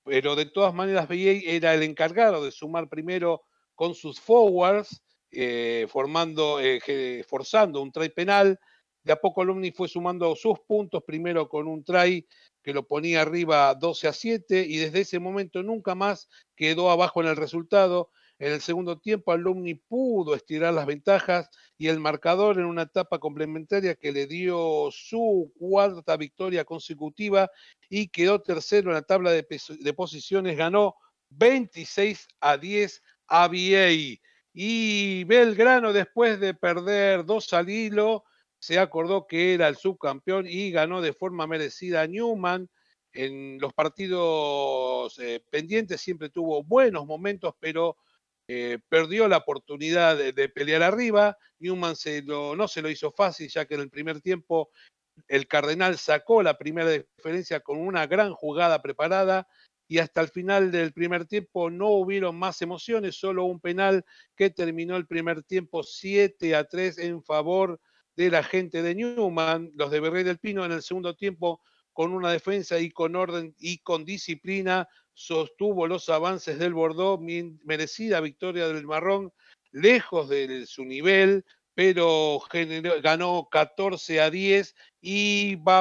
pero 0.05 0.37
de 0.37 0.47
todas 0.47 0.75
maneras 0.75 1.09
BA 1.09 1.43
era 1.45 1.75
el 1.75 1.83
encargado 1.83 2.45
de 2.45 2.53
sumar 2.53 2.89
primero 2.89 3.43
con 3.75 3.95
sus 3.95 4.21
forwards, 4.21 5.03
eh, 5.31 5.87
formando, 5.89 6.59
eh, 6.61 7.25
forzando 7.29 7.83
un 7.83 7.93
try 7.93 8.09
penal. 8.09 8.59
De 9.03 9.13
a 9.13 9.21
poco 9.21 9.43
Alumni 9.43 9.71
fue 9.71 9.89
sumando 9.89 10.35
sus 10.35 10.59
puntos, 10.67 11.03
primero 11.07 11.49
con 11.49 11.69
un 11.69 11.85
try 11.85 12.27
que 12.63 12.73
lo 12.73 12.87
ponía 12.87 13.23
arriba 13.23 13.75
12 13.75 14.09
a 14.09 14.13
7 14.13 14.65
y 14.67 14.79
desde 14.79 15.03
ese 15.03 15.21
momento 15.21 15.63
nunca 15.63 15.95
más 15.95 16.29
quedó 16.57 16.91
abajo 16.91 17.21
en 17.21 17.29
el 17.29 17.37
resultado. 17.37 18.11
En 18.39 18.53
el 18.53 18.61
segundo 18.61 18.99
tiempo 18.99 19.33
Alumni 19.33 19.75
pudo 19.75 20.35
estirar 20.35 20.75
las 20.75 20.85
ventajas 20.85 21.49
y 21.79 21.89
el 21.89 22.01
marcador 22.01 22.59
en 22.59 22.67
una 22.67 22.83
etapa 22.83 23.19
complementaria 23.19 23.95
que 23.95 24.13
le 24.13 24.27
dio 24.27 24.91
su 24.93 25.53
cuarta 25.59 26.19
victoria 26.19 26.65
consecutiva 26.65 27.51
y 27.89 28.09
quedó 28.09 28.43
tercero 28.43 28.91
en 28.91 28.95
la 28.95 29.03
tabla 29.03 29.31
de, 29.31 29.95
posiciones, 29.95 30.57
ganó 30.57 30.97
26 31.31 32.29
a 32.41 32.59
10 32.59 33.03
a 33.29 33.49
BA. 33.49 34.19
Y 34.53 35.25
Belgrano, 35.25 35.95
después 35.95 36.39
de 36.39 36.53
perder 36.53 37.25
dos 37.25 37.53
al 37.55 37.71
hilo, 37.71 38.25
se 38.59 38.79
acordó 38.79 39.27
que 39.27 39.55
era 39.55 39.69
el 39.69 39.77
subcampeón 39.77 40.47
y 40.47 40.71
ganó 40.71 41.01
de 41.01 41.15
forma 41.15 41.47
merecida 41.47 42.03
a 42.03 42.07
Newman. 42.07 42.69
En 43.13 43.59
los 43.61 43.73
partidos 43.73 45.19
eh, 45.21 45.43
pendientes 45.51 46.03
siempre 46.03 46.29
tuvo 46.29 46.63
buenos 46.63 47.07
momentos, 47.07 47.55
pero 47.59 47.97
eh, 48.49 48.79
perdió 48.89 49.29
la 49.29 49.39
oportunidad 49.39 50.17
de, 50.17 50.49
pelear 50.49 50.83
arriba. 50.83 51.37
Newman 51.59 51.97
se 51.97 52.23
lo- 52.23 52.55
no 52.55 52.69
se 52.69 52.83
lo 52.83 52.91
hizo 52.91 53.11
fácil, 53.11 53.49
ya 53.49 53.65
que 53.67 53.75
en 53.75 53.81
el 53.81 53.91
primer 53.91 54.21
tiempo 54.21 54.71
el 55.29 55.49
Cardenal 55.49 55.97
sacó 55.99 56.43
la 56.43 56.59
primera 56.59 56.91
diferencia 56.91 57.61
con 57.61 57.79
una 57.79 58.07
gran 58.07 58.35
jugada 58.35 58.83
preparada 58.83 59.49
y 59.89 59.99
hasta 59.99 60.21
el 60.21 60.29
final 60.29 60.71
del 60.71 60.93
primer 60.93 61.27
tiempo 61.27 61.71
no 61.71 61.89
hubieron 61.91 62.37
más 62.37 62.61
emociones, 62.61 63.17
solo 63.17 63.45
un 63.45 63.61
penal 63.61 64.05
que 64.37 64.51
terminó 64.51 64.97
el 64.97 65.07
primer 65.07 65.43
tiempo 65.43 65.83
7 65.83 66.55
a 66.55 66.65
3 66.65 66.99
en 66.99 67.23
favor 67.23 67.81
de 68.17 68.31
la 68.31 68.43
gente 68.43 68.83
de 68.83 68.95
Newman, 68.95 69.71
los 69.75 69.91
de 69.91 70.01
Berrey 70.01 70.25
del 70.25 70.39
Pino 70.39 70.65
en 70.65 70.73
el 70.73 70.83
segundo 70.83 71.15
tiempo 71.15 71.61
con 71.97 72.13
una 72.13 72.31
defensa 72.31 72.79
y 72.79 72.91
con 72.91 73.17
orden 73.17 73.55
y 73.59 73.79
con 73.79 74.05
disciplina 74.05 74.87
sostuvo 75.15 75.87
los 75.87 76.11
avances 76.11 76.59
del 76.59 76.75
Bordeaux, 76.75 77.19
merecida 77.65 78.21
victoria 78.21 78.69
del 78.69 78.85
Marrón, 78.85 79.33
lejos 79.73 80.29
de 80.29 80.67
su 80.67 80.85
nivel, 80.85 81.47
pero 81.73 82.43
ganó 83.03 83.49
14 83.51 84.21
a 84.21 84.29
10 84.29 84.75
y 85.01 85.55
va 85.57 85.79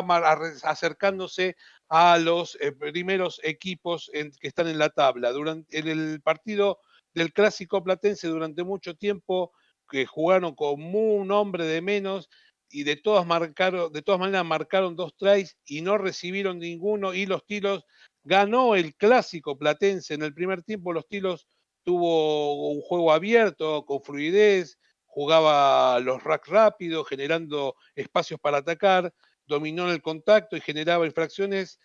acercándose 0.63 1.57
a 1.89 2.17
los 2.17 2.57
eh, 2.61 2.71
primeros 2.71 3.41
equipos 3.43 4.09
que 4.13 4.47
están 4.47 4.69
en 4.69 4.79
la 4.79 4.91
tabla. 4.91 5.33
Durante 5.33 5.77
en 5.77 5.89
el 5.89 6.21
partido 6.21 6.79
del 7.13 7.33
clásico 7.33 7.83
platense 7.83 8.29
durante 8.29 8.63
mucho 8.63 8.95
tiempo 8.95 9.51
que 9.89 10.05
jugaron 10.05 10.55
con 10.55 10.81
un 10.81 11.29
hombre 11.31 11.65
de 11.65 11.81
menos 11.81 12.29
y 12.75 12.83
de 12.83 12.97
todas 12.97 13.25
marcaron, 13.25 13.93
de 13.93 14.01
todas 14.01 14.19
maneras 14.19 14.43
marcaron 14.43 14.97
dos 14.97 15.15
tries 15.15 15.57
y 15.65 15.81
no 15.81 15.97
recibieron 15.97 16.59
ninguno 16.59 17.13
y 17.13 17.25
los 17.25 17.45
tiros 17.45 17.85
ganó 18.25 18.75
el 18.75 18.93
clásico 18.95 19.57
platense 19.57 20.13
en 20.13 20.23
el 20.23 20.33
primer 20.33 20.61
tiempo 20.61 20.91
los 20.91 21.07
tiros 21.07 21.47
tuvo 21.83 22.71
un 22.71 22.81
juego 22.81 23.13
abierto 23.13 23.85
con 23.85 24.01
fluidez 24.01 24.77
jugaba 25.05 26.01
los 26.01 26.21
racks 26.21 26.49
rápidos 26.49 27.07
generando 27.07 27.75
espacios 27.95 28.41
para 28.41 28.57
atacar 28.57 29.13
dominó 29.45 29.89
el 29.89 30.01
contacto 30.01 30.57
y 30.57 30.61
generaba 30.61 31.05
infracciones 31.05 31.79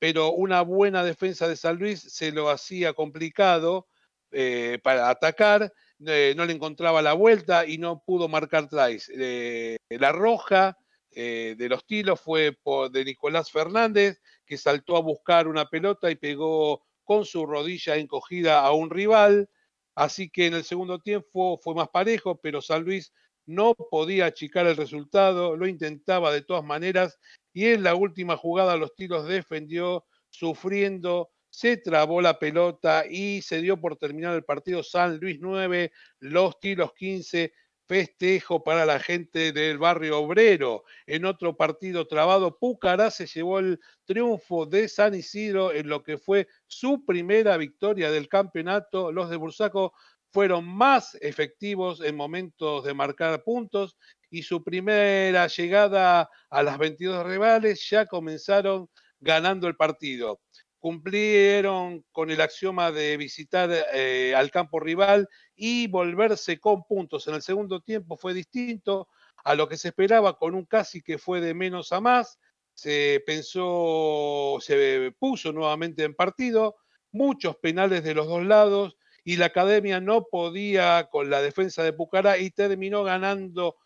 pero 0.00 0.32
una 0.32 0.62
buena 0.62 1.04
defensa 1.04 1.46
de 1.46 1.54
San 1.54 1.76
Luis 1.76 2.00
se 2.00 2.32
lo 2.32 2.50
hacía 2.50 2.92
complicado 2.92 3.86
eh, 4.32 4.80
para 4.82 5.10
atacar, 5.10 5.72
eh, 6.06 6.34
no 6.36 6.44
le 6.44 6.52
encontraba 6.52 7.02
la 7.02 7.12
vuelta 7.12 7.66
y 7.66 7.78
no 7.78 8.02
pudo 8.04 8.28
marcar 8.28 8.68
tries. 8.68 9.10
Eh, 9.14 9.76
la 9.90 10.12
roja 10.12 10.76
eh, 11.10 11.54
de 11.56 11.68
los 11.68 11.86
tiros 11.86 12.20
fue 12.20 12.56
de 12.90 13.04
Nicolás 13.04 13.50
Fernández, 13.50 14.20
que 14.44 14.58
saltó 14.58 14.96
a 14.96 15.00
buscar 15.00 15.48
una 15.48 15.66
pelota 15.66 16.10
y 16.10 16.16
pegó 16.16 16.84
con 17.04 17.24
su 17.24 17.46
rodilla 17.46 17.96
encogida 17.96 18.60
a 18.60 18.72
un 18.72 18.90
rival. 18.90 19.48
Así 19.94 20.28
que 20.28 20.46
en 20.46 20.54
el 20.54 20.64
segundo 20.64 20.98
tiempo 20.98 21.58
fue 21.62 21.74
más 21.74 21.88
parejo, 21.88 22.40
pero 22.40 22.60
San 22.60 22.82
Luis 22.82 23.12
no 23.46 23.74
podía 23.74 24.26
achicar 24.26 24.66
el 24.66 24.76
resultado, 24.76 25.56
lo 25.56 25.66
intentaba 25.66 26.32
de 26.32 26.42
todas 26.42 26.64
maneras 26.64 27.18
y 27.52 27.66
en 27.66 27.82
la 27.82 27.94
última 27.94 28.36
jugada 28.36 28.76
los 28.76 28.94
tiros 28.94 29.28
defendió 29.28 30.04
sufriendo, 30.30 31.30
se 31.54 31.76
trabó 31.76 32.20
la 32.20 32.40
pelota 32.40 33.04
y 33.08 33.40
se 33.40 33.62
dio 33.62 33.80
por 33.80 33.96
terminar 33.96 34.34
el 34.34 34.42
partido 34.42 34.82
San 34.82 35.20
Luis 35.20 35.38
9, 35.40 35.92
los 36.18 36.58
tiros 36.58 36.92
15, 36.94 37.52
festejo 37.86 38.64
para 38.64 38.84
la 38.84 38.98
gente 38.98 39.52
del 39.52 39.78
barrio 39.78 40.18
obrero. 40.18 40.82
En 41.06 41.24
otro 41.24 41.56
partido 41.56 42.08
trabado, 42.08 42.58
Pucará 42.58 43.08
se 43.12 43.28
llevó 43.28 43.60
el 43.60 43.78
triunfo 44.04 44.66
de 44.66 44.88
San 44.88 45.14
Isidro 45.14 45.72
en 45.72 45.88
lo 45.88 46.02
que 46.02 46.18
fue 46.18 46.48
su 46.66 47.04
primera 47.04 47.56
victoria 47.56 48.10
del 48.10 48.28
campeonato. 48.28 49.12
Los 49.12 49.30
de 49.30 49.36
Bursaco 49.36 49.92
fueron 50.32 50.66
más 50.66 51.16
efectivos 51.20 52.00
en 52.00 52.16
momentos 52.16 52.82
de 52.82 52.94
marcar 52.94 53.44
puntos 53.44 53.96
y 54.28 54.42
su 54.42 54.64
primera 54.64 55.46
llegada 55.46 56.28
a 56.50 56.62
las 56.64 56.78
22 56.78 57.24
rivales 57.24 57.88
ya 57.88 58.06
comenzaron 58.06 58.90
ganando 59.20 59.68
el 59.68 59.76
partido. 59.76 60.40
Cumplieron 60.84 62.04
con 62.12 62.30
el 62.30 62.42
axioma 62.42 62.92
de 62.92 63.16
visitar 63.16 63.70
eh, 63.94 64.34
al 64.36 64.50
campo 64.50 64.80
rival 64.80 65.30
y 65.56 65.86
volverse 65.86 66.60
con 66.60 66.84
puntos. 66.84 67.26
En 67.26 67.32
el 67.32 67.40
segundo 67.40 67.80
tiempo 67.80 68.18
fue 68.18 68.34
distinto 68.34 69.08
a 69.44 69.54
lo 69.54 69.66
que 69.66 69.78
se 69.78 69.88
esperaba 69.88 70.36
con 70.36 70.54
un 70.54 70.66
casi 70.66 71.00
que 71.00 71.16
fue 71.16 71.40
de 71.40 71.54
menos 71.54 71.90
a 71.92 72.02
más. 72.02 72.38
Se 72.74 73.22
pensó, 73.24 74.58
se 74.60 75.10
puso 75.18 75.54
nuevamente 75.54 76.04
en 76.04 76.14
partido, 76.14 76.76
muchos 77.12 77.56
penales 77.56 78.04
de 78.04 78.14
los 78.14 78.26
dos 78.26 78.44
lados 78.44 78.98
y 79.24 79.38
la 79.38 79.46
academia 79.46 80.02
no 80.02 80.26
podía 80.30 81.08
con 81.10 81.30
la 81.30 81.40
defensa 81.40 81.82
de 81.82 81.94
Pucará 81.94 82.36
y 82.36 82.50
terminó 82.50 83.04
ganando 83.04 83.76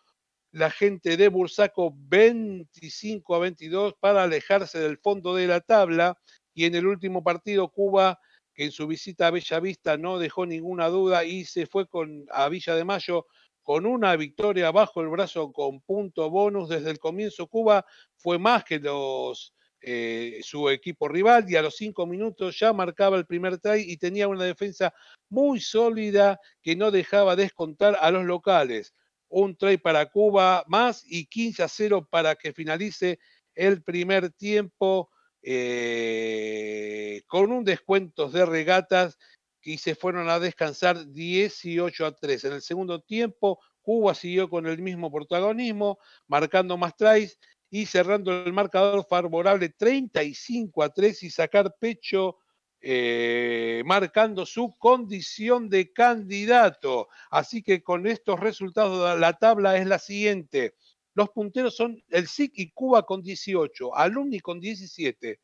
la 0.51 0.69
gente 0.69 1.15
de 1.15 1.29
Bursaco 1.29 1.93
25 1.95 3.35
a 3.35 3.39
22 3.39 3.93
para 4.01 4.23
alejarse 4.23 4.79
del 4.79 4.97
fondo 4.97 5.33
de 5.35 5.47
la 5.47 5.61
tabla 5.61 6.17
y 6.53 6.65
en 6.65 6.75
el 6.75 6.87
último 6.87 7.23
partido 7.23 7.69
Cuba 7.69 8.19
que 8.53 8.65
en 8.65 8.71
su 8.71 8.87
visita 8.87 9.27
a 9.27 9.31
Bellavista 9.31 9.97
no 9.97 10.19
dejó 10.19 10.45
ninguna 10.45 10.89
duda 10.89 11.23
y 11.23 11.45
se 11.45 11.65
fue 11.65 11.87
con, 11.87 12.25
a 12.31 12.49
Villa 12.49 12.75
de 12.75 12.83
Mayo 12.83 13.25
con 13.63 13.85
una 13.85 14.15
victoria 14.15 14.71
bajo 14.71 15.01
el 15.01 15.09
brazo 15.09 15.51
con 15.51 15.79
punto 15.81 16.29
bonus 16.29 16.69
desde 16.69 16.91
el 16.91 16.99
comienzo 16.99 17.47
Cuba 17.47 17.85
fue 18.17 18.37
más 18.39 18.63
que 18.63 18.81
eh, 19.81 20.39
su 20.41 20.69
equipo 20.69 21.07
rival 21.07 21.45
y 21.47 21.55
a 21.55 21.61
los 21.61 21.77
cinco 21.77 22.05
minutos 22.05 22.59
ya 22.59 22.73
marcaba 22.73 23.15
el 23.15 23.25
primer 23.25 23.59
try 23.59 23.81
y 23.87 23.95
tenía 23.95 24.27
una 24.27 24.43
defensa 24.43 24.93
muy 25.29 25.61
sólida 25.61 26.39
que 26.61 26.75
no 26.75 26.91
dejaba 26.91 27.37
descontar 27.37 27.97
a 28.01 28.11
los 28.11 28.25
locales. 28.25 28.93
Un 29.29 29.55
try 29.55 29.77
para 29.77 30.07
Cuba 30.07 30.65
más 30.67 31.03
y 31.05 31.27
15 31.27 31.63
a 31.63 31.67
0 31.69 32.07
para 32.09 32.35
que 32.35 32.51
finalice 32.51 33.19
el 33.55 33.81
primer 33.83 34.31
tiempo 34.31 35.09
eh, 35.41 37.23
con 37.27 37.51
un 37.51 37.63
descuento 37.63 38.29
de 38.29 38.45
regatas 38.45 39.17
y 39.61 39.77
se 39.77 39.95
fueron 39.95 40.29
a 40.29 40.39
descansar 40.39 41.11
18 41.11 42.05
a 42.05 42.15
3. 42.15 42.45
En 42.45 42.53
el 42.53 42.61
segundo 42.61 43.01
tiempo, 43.01 43.59
Cuba 43.81 44.13
siguió 44.13 44.49
con 44.49 44.67
el 44.67 44.79
mismo 44.81 45.11
protagonismo, 45.11 45.99
marcando 46.27 46.77
más 46.77 46.95
tries 46.95 47.39
y 47.69 47.85
cerrando 47.85 48.31
el 48.31 48.53
marcador 48.53 49.05
favorable 49.07 49.69
35 49.69 50.83
a 50.83 50.89
3 50.89 51.23
y 51.23 51.29
sacar 51.29 51.75
pecho 51.79 52.37
eh, 52.81 53.83
marcando 53.85 54.45
su 54.45 54.73
condición 54.77 55.69
de 55.69 55.91
candidato. 55.91 57.09
Así 57.29 57.61
que 57.61 57.83
con 57.83 58.07
estos 58.07 58.39
resultados 58.39 59.19
la 59.19 59.33
tabla 59.33 59.77
es 59.77 59.85
la 59.85 59.99
siguiente. 59.99 60.75
Los 61.19 61.31
punteros 61.31 61.75
son 61.75 62.01
el 62.07 62.29
SIC 62.29 62.53
y 62.55 62.71
Cuba 62.71 63.05
con 63.05 63.21
18, 63.21 63.93
Alumni 63.93 64.39
con 64.39 64.61
17, 64.61 65.37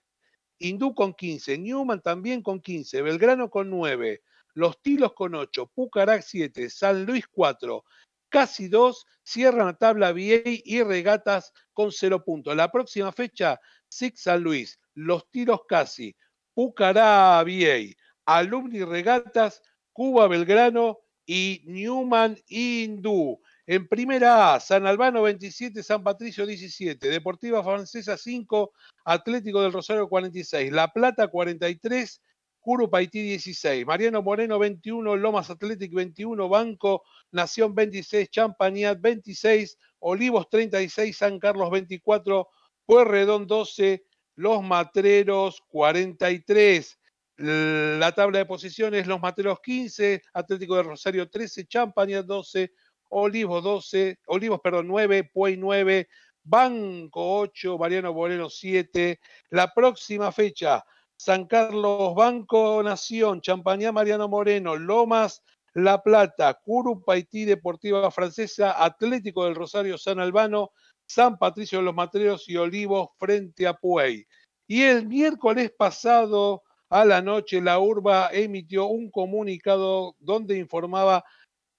Hindú 0.58 0.96
con 0.96 1.14
15, 1.14 1.58
Newman 1.58 2.02
también 2.02 2.42
con 2.42 2.62
15, 2.62 3.02
Belgrano 3.02 3.50
con 3.50 3.70
9, 3.70 4.22
Los 4.54 4.82
Tilos 4.82 5.12
con 5.12 5.36
8, 5.36 5.70
Pucarac 5.76 6.22
7, 6.22 6.70
San 6.70 7.06
Luis 7.06 7.28
4, 7.28 7.84
casi 8.30 8.70
2, 8.70 9.06
cierran 9.22 9.66
la 9.66 9.74
tabla 9.74 10.14
VA 10.14 10.44
y 10.46 10.82
Regatas 10.82 11.52
con 11.74 11.92
0 11.92 12.24
puntos. 12.24 12.56
La 12.56 12.72
próxima 12.72 13.12
fecha, 13.12 13.60
SIC 13.90 14.16
San 14.16 14.44
Luis, 14.44 14.80
Los 14.94 15.30
Tiros 15.30 15.66
casi, 15.68 16.16
Pucará 16.54 17.44
VA, 17.44 17.94
Alumni 18.26 18.82
Regatas, 18.86 19.62
Cuba 19.92 20.30
Belgrano 20.30 21.00
y 21.26 21.64
Newman 21.66 22.38
Hindú. 22.48 23.42
En 23.68 23.88
primera 23.88 24.54
A, 24.54 24.60
San 24.60 24.86
Albano 24.86 25.24
27, 25.24 25.82
San 25.82 26.04
Patricio 26.04 26.46
17, 26.46 27.10
Deportiva 27.10 27.64
Francesa 27.64 28.16
5, 28.16 28.72
Atlético 29.06 29.60
del 29.64 29.74
Rosario 29.74 30.08
46, 30.08 30.72
La 30.72 30.94
Plata 30.94 31.28
43, 31.30 32.22
Curupaití 32.60 33.24
16, 33.24 33.84
Mariano 33.88 34.22
Moreno 34.22 34.60
21, 34.60 35.16
Lomas 35.16 35.50
Athletic 35.50 35.92
21, 35.94 36.48
Banco 36.48 37.04
Nación 37.32 37.74
26, 37.74 38.30
Champañat 38.30 39.02
26, 39.02 39.80
Olivos 39.98 40.48
36, 40.48 41.18
San 41.18 41.40
Carlos 41.40 41.72
24, 41.72 42.48
Puerredón 42.86 43.48
12, 43.48 44.06
Los 44.36 44.62
Matreros 44.62 45.64
43. 45.70 47.00
La 47.38 48.14
tabla 48.14 48.40
de 48.40 48.46
posiciones, 48.46 49.08
Los 49.08 49.20
Matreros 49.20 49.60
15, 49.60 50.22
Atlético 50.34 50.78
del 50.78 50.86
Rosario 50.86 51.28
13, 51.30 51.66
Champañat 51.66 52.26
12, 52.26 52.72
Olivos 53.10 53.64
12, 53.64 54.20
Olivos, 54.28 54.60
perdón, 54.62 54.88
9, 54.88 55.30
Puey 55.34 55.58
9, 55.58 56.08
Banco 56.44 57.40
8, 57.40 57.78
Mariano 57.78 58.14
Moreno 58.14 58.50
7. 58.50 59.20
La 59.50 59.74
próxima 59.74 60.32
fecha, 60.32 60.84
San 61.18 61.46
Carlos, 61.46 62.14
Banco 62.14 62.84
Nación, 62.84 63.42
Champañá, 63.42 63.92
Mariano 63.92 64.28
Moreno, 64.28 64.76
Lomas, 64.76 65.42
La 65.74 66.02
Plata, 66.02 66.54
Curupaití, 66.54 67.46
Deportiva 67.46 68.12
Francesa, 68.12 68.84
Atlético 68.84 69.46
del 69.46 69.56
Rosario, 69.56 69.98
San 69.98 70.20
Albano, 70.20 70.72
San 71.06 71.38
Patricio 71.38 71.80
de 71.80 71.86
los 71.86 71.96
Matreros 71.96 72.48
y 72.50 72.58
Olivos 72.58 73.10
frente 73.18 73.68
a 73.68 73.74
Puey. 73.74 74.26
Y 74.68 74.84
el 74.84 75.08
miércoles 75.08 75.72
pasado 75.78 76.64
a 76.90 77.06
la 77.06 77.22
noche, 77.22 77.62
la 77.62 77.80
URBA 77.80 78.30
emitió 78.32 78.86
un 78.86 79.10
comunicado 79.10 80.16
donde 80.20 80.58
informaba 80.58 81.24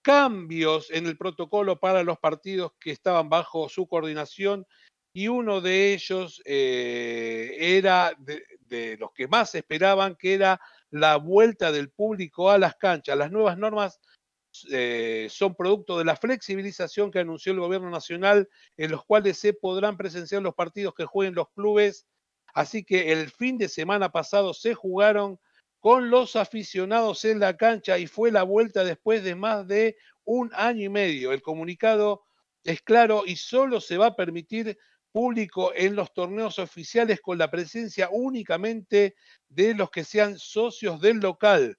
cambios 0.06 0.88
en 0.92 1.06
el 1.06 1.16
protocolo 1.16 1.80
para 1.80 2.04
los 2.04 2.16
partidos 2.20 2.70
que 2.78 2.92
estaban 2.92 3.28
bajo 3.28 3.68
su 3.68 3.88
coordinación 3.88 4.64
y 5.12 5.26
uno 5.26 5.60
de 5.60 5.94
ellos 5.94 6.40
eh, 6.44 7.56
era 7.58 8.16
de, 8.68 8.96
los 8.98 9.10
que 9.10 9.26
más 9.26 9.56
esperaban, 9.56 10.14
que 10.14 10.34
era 10.34 10.60
la 10.90 11.16
vuelta 11.16 11.72
del 11.72 11.90
público 11.90 12.52
a 12.52 12.58
las 12.58 12.76
canchas. 12.76 13.18
Las 13.18 13.32
nuevas 13.32 13.58
normas 13.58 13.98
eh, 14.70 15.26
son 15.28 15.56
producto 15.56 15.98
de 15.98 16.04
la 16.04 16.14
flexibilización 16.14 17.10
que 17.10 17.18
anunció 17.18 17.50
el 17.50 17.58
gobierno 17.58 17.90
nacional, 17.90 18.48
en 18.76 18.92
los 18.92 19.04
cuales 19.04 19.40
se 19.40 19.54
podrán 19.54 19.96
presenciar 19.96 20.40
los 20.40 20.54
partidos 20.54 20.94
que 20.94 21.04
jueguen 21.04 21.34
los 21.34 21.50
clubes. 21.50 22.06
Así 22.54 22.84
que 22.84 23.10
el 23.10 23.28
fin 23.32 23.58
de 23.58 23.68
semana 23.68 24.12
pasado 24.12 24.54
se 24.54 24.72
jugaron 24.72 25.40
con 25.86 26.10
los 26.10 26.34
aficionados 26.34 27.24
en 27.24 27.38
la 27.38 27.56
cancha 27.56 27.96
y 27.96 28.08
fue 28.08 28.32
la 28.32 28.42
vuelta 28.42 28.82
después 28.82 29.22
de 29.22 29.36
más 29.36 29.68
de 29.68 29.96
un 30.24 30.50
año 30.52 30.82
y 30.82 30.88
medio. 30.88 31.32
El 31.32 31.42
comunicado 31.42 32.24
es 32.64 32.82
claro 32.82 33.22
y 33.24 33.36
solo 33.36 33.80
se 33.80 33.96
va 33.96 34.06
a 34.06 34.16
permitir 34.16 34.76
público 35.12 35.70
en 35.76 35.94
los 35.94 36.12
torneos 36.12 36.58
oficiales 36.58 37.20
con 37.20 37.38
la 37.38 37.52
presencia 37.52 38.08
únicamente 38.10 39.14
de 39.48 39.74
los 39.74 39.92
que 39.92 40.02
sean 40.02 40.40
socios 40.40 41.00
del 41.00 41.18
local, 41.18 41.78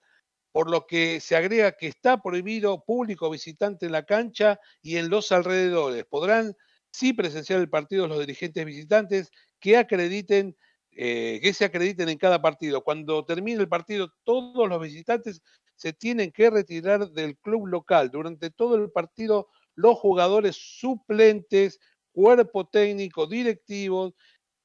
por 0.53 0.71
lo 0.71 0.87
que 0.87 1.19
se 1.19 1.35
agrega 1.35 1.73
que 1.73 1.87
está 1.87 2.21
prohibido 2.21 2.85
público 2.85 3.29
visitante 3.29 3.87
en 3.87 3.91
la 3.91 4.05
cancha 4.05 4.57
y 4.81 4.95
en 4.95 5.09
los 5.09 5.33
alrededores. 5.33 6.05
Podrán 6.05 6.55
sí 6.91 7.11
presenciar 7.11 7.59
el 7.59 7.69
partido 7.69 8.07
los 8.07 8.21
dirigentes 8.21 8.65
visitantes 8.65 9.31
que 9.59 9.75
acrediten 9.75 10.55
eh, 10.99 11.39
que 11.43 11.53
se 11.53 11.63
acrediten 11.63 12.09
en 12.09 12.17
cada 12.17 12.41
partido. 12.41 12.83
Cuando 12.83 13.23
termine 13.23 13.61
el 13.61 13.69
partido, 13.69 14.11
todos 14.23 14.67
los 14.67 14.81
visitantes 14.81 15.43
se 15.75 15.93
tienen 15.93 16.31
que 16.31 16.49
retirar 16.49 17.11
del 17.11 17.37
club 17.37 17.67
local. 17.67 18.09
Durante 18.09 18.49
todo 18.49 18.75
el 18.75 18.89
partido, 18.89 19.47
los 19.75 19.95
jugadores 19.99 20.55
suplentes, 20.55 21.79
cuerpo 22.11 22.67
técnico, 22.67 23.27
directivos, 23.27 24.15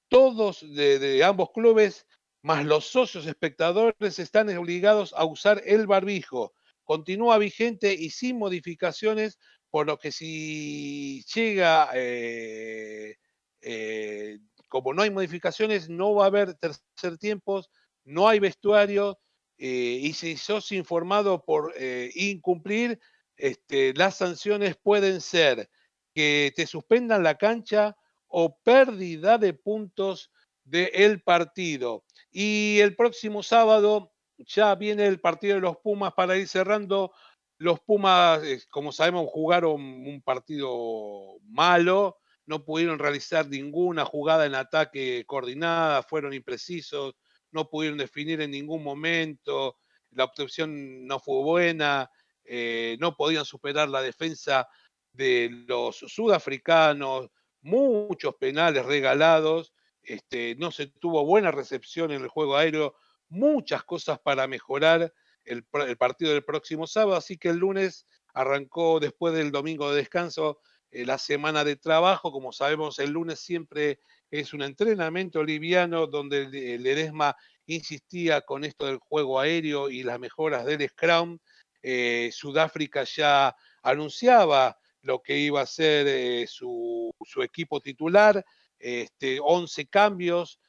todos 0.09 0.65
de, 0.75 1.23
ambos 1.23 1.51
clubes, 1.53 2.07
más 2.41 2.65
los 2.65 2.87
socios 2.87 3.27
espectadores, 3.27 4.19
están 4.19 4.49
obligados 4.57 5.13
a 5.15 5.27
usar 5.27 5.63
el 5.67 5.87
barbijo. 5.87 6.55
continúa 6.85 7.37
vigente 7.37 7.93
y 7.93 8.09
sin 8.09 8.39
modificaciones, 8.39 9.39
por 9.71 9.87
lo 9.87 9.99
que 9.99 10.13
si 10.13 11.23
llega, 11.35 11.91
eh, 11.95 13.17
eh, 13.61 14.39
como 14.73 14.95
no 14.95 15.03
hay 15.03 15.11
modificaciones, 15.11 15.91
no 15.91 16.15
va 16.15 16.25
a 16.25 16.29
haber 16.29 16.55
tercer 16.55 17.19
tiempos, 17.19 17.69
no 18.05 18.27
hay 18.27 18.39
vestuario, 18.39 19.19
eh, 19.59 20.01
y 20.03 20.15
si 20.15 20.39
sos 20.39 20.73
informado 20.73 21.45
por 21.45 21.75
incumplir, 22.15 22.99
este, 23.37 23.93
las 23.93 24.17
sanciones 24.17 24.77
pueden 24.83 25.21
ser 25.21 25.69
que 26.15 26.55
te 26.57 26.67
suspendan 26.67 27.23
la 27.23 27.37
cancha 27.37 27.95
o 28.29 28.57
pérdida 28.63 29.37
de 29.37 29.53
puntos 29.53 30.31
del 30.65 31.21
partido. 31.23 32.05
Y 32.31 32.79
el 32.81 32.97
próximo 32.97 33.43
sábado 33.43 34.13
ya 34.39 34.75
viene 34.75 35.07
el 35.07 35.21
partido 35.21 35.57
de 35.57 35.61
los 35.61 35.77
Pumas 35.77 36.15
para 36.15 36.37
ir 36.37 36.49
cerrando. 36.49 37.13
Los 37.59 37.81
Pumas, 37.81 38.43
eh, 38.43 38.63
como 38.71 38.91
sabemos, 38.91 39.29
jugaron 39.31 39.81
un 39.83 40.23
partido 40.23 41.39
malo, 41.43 42.17
no 42.47 42.65
pudieron 42.65 42.99
realizar 42.99 43.49
ninguna 43.49 44.05
jugada 44.05 44.47
en 44.47 44.55
ataque 44.55 45.25
coordinada, 45.27 46.03
fueron 46.03 46.33
imprecisos, 46.33 47.15
no 47.51 47.69
pudieron 47.69 47.99
definir 47.99 48.41
en 48.41 48.51
ningún 48.51 48.83
momento, 48.83 49.79
la 50.11 50.25
obtención 50.25 51.07
no 51.07 51.19
fue 51.21 51.43
buena, 51.43 52.11
eh, 52.45 52.97
no 53.01 53.17
podían 53.17 53.45
superar 53.45 53.89
la 53.89 54.03
defensa 54.03 54.69
de 55.13 55.49
los 55.67 55.97
sudafricanos, 55.97 57.31
muchos 57.61 58.35
penales 58.37 58.85
regalados, 58.85 59.73
este, 60.03 60.57
no 60.57 60.71
se 60.71 60.87
tuvo 60.87 61.25
buena 61.25 61.51
recepción 61.51 62.11
en 62.11 62.23
el 62.23 62.29
juego 62.29 62.57
aéreo, 62.57 62.97
muchas 63.29 63.85
cosas 63.85 64.19
para 64.19 64.47
mejorar 64.47 65.13
el, 65.45 65.65
partido 65.97 66.33
del 66.33 66.45
próximo 66.45 66.87
sábado, 66.87 67.17
así 67.17 67.37
que 67.37 67.49
el 67.49 67.59
lunes 67.59 68.07
arrancó 68.35 69.01
después 69.01 69.35
del 69.35 69.51
domingo 69.51 69.91
de 69.91 69.97
descanso 69.97 70.61
eh, 70.93 71.07
la 71.07 71.19
semana 71.19 71.65
de 71.65 71.77
trabajo, 71.77 72.31
como 72.31 72.53
sabemos 72.53 72.99
el 72.99 73.11
lunes 73.11 73.41
siempre 73.41 73.99
es 74.31 74.53
un 74.53 74.63
entrenamiento 74.63 75.43
liviano 75.43 76.07
donde 76.07 76.43
el, 76.75 76.87
Edesma 76.87 77.35
insistía 77.67 78.43
con 78.43 78.65
esto 78.65 78.87
del 78.87 78.99
juego 78.99 79.41
aéreo 79.41 79.89
y 79.89 80.03
las 80.03 80.19
mejoras 80.21 80.67
del 80.67 80.87
Scrum, 80.89 81.39
eh, 81.83 82.31
Sudáfrica 82.33 83.05
ya 83.05 83.57
anunciaba 83.83 84.79
lo 85.01 85.23
que 85.23 85.39
iba 85.39 85.63
a 85.63 85.67
ser 85.67 86.07
eh, 86.07 86.47
su, 86.47 87.13
equipo 87.43 87.81
titular, 87.81 88.45
este, 88.79 89.39
11 89.41 89.87
cambios 89.87 90.61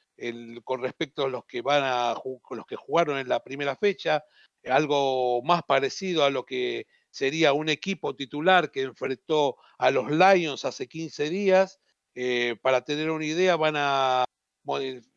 con 0.63 0.81
respecto 0.81 1.25
a 1.25 1.29
los 1.29 1.43
que 1.45 1.61
van 1.61 1.83
a 1.83 2.15
los 2.51 2.65
que 2.65 2.75
jugaron 2.77 3.17
en 3.17 3.27
la 3.27 3.43
primera 3.43 3.75
fecha, 3.75 4.23
algo 4.65 5.41
más 5.43 5.63
parecido 5.63 6.23
a 6.23 6.29
lo 6.29 6.45
que 6.45 6.85
sería 7.13 7.53
un 7.53 7.69
equipo 7.69 8.15
titular 8.15 8.71
que 8.71 8.81
enfrentó 8.81 9.57
a 9.77 9.91
los 9.91 10.09
Lions 10.09 10.65
hace 10.65 10.87
15 10.87 11.29
días. 11.29 11.79
Eh, 12.15 12.55
para 12.61 12.81
tener 12.81 13.11
una 13.11 13.25
idea, 13.25 13.55
van 13.55 13.75
a 13.75 14.25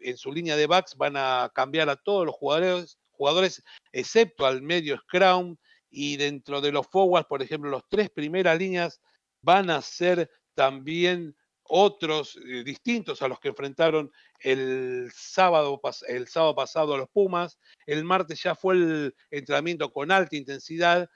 en 0.00 0.16
su 0.16 0.32
línea 0.32 0.56
de 0.56 0.66
backs 0.66 0.96
van 0.96 1.16
a 1.16 1.50
cambiar 1.54 1.88
a 1.88 1.96
todos 1.96 2.26
los 2.26 2.34
jugadores, 2.34 2.98
jugadores 3.12 3.62
excepto 3.92 4.44
al 4.44 4.60
medio 4.60 4.98
Scrum, 4.98 5.56
y 5.88 6.16
dentro 6.18 6.60
de 6.60 6.72
los 6.72 6.86
forwards, 6.88 7.28
por 7.28 7.42
ejemplo, 7.42 7.70
las 7.70 7.84
tres 7.88 8.10
primeras 8.10 8.58
líneas 8.58 9.00
van 9.40 9.70
a 9.70 9.80
ser 9.80 10.30
también 10.54 11.34
otros 11.62 12.36
eh, 12.36 12.62
distintos 12.64 13.22
a 13.22 13.28
los 13.28 13.40
que 13.40 13.48
enfrentaron 13.48 14.10
el 14.40 15.10
sábado, 15.14 15.80
el 16.08 16.28
sábado 16.28 16.54
pasado 16.54 16.94
a 16.94 16.98
los 16.98 17.08
Pumas. 17.08 17.58
El 17.86 18.04
martes 18.04 18.42
ya 18.42 18.54
fue 18.54 18.74
el 18.74 19.14
entrenamiento 19.30 19.90
con 19.92 20.10
alta 20.10 20.36
intensidad, 20.36 21.08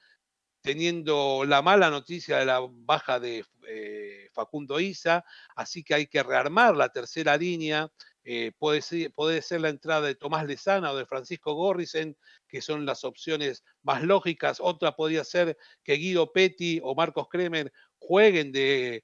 teniendo 0.61 1.45
la 1.47 1.63
mala 1.63 1.91
noticia 1.91 2.39
de 2.39 2.45
la 2.47 2.61
baja 2.69 3.19
de 3.19 3.45
eh, 3.67 4.29
Facundo 4.33 4.81
Isa, 4.81 5.25
así 5.57 5.83
que 5.83 5.95
hay 5.95 6.07
que 6.07 6.23
rearmar 6.23 6.77
la 6.77 6.91
tercera 6.91 7.37
línea. 7.37 7.91
Eh, 8.23 8.53
puede, 8.59 8.83
ser, 8.83 9.61
la 9.61 9.71
entrada 9.71 10.07
de 10.07 10.15
Tomás 10.15 10.45
Lezana 10.47 10.93
o 10.93 10.97
de 10.97 11.07
Francisco 11.07 11.55
Gorrisen, 11.55 12.17
que 12.47 12.61
son 12.61 12.85
las 12.85 13.05
opciones 13.05 13.65
más 13.83 14.03
lógicas. 14.03 14.59
Otra 14.61 14.95
podría 14.95 15.25
ser 15.25 15.57
que 15.83 15.95
Guido 15.95 16.31
Petti 16.33 16.81
o 16.83 16.95
Marcos 16.95 17.29
Kremer 17.29 17.73
jueguen 17.99 18.53
de, 18.53 19.03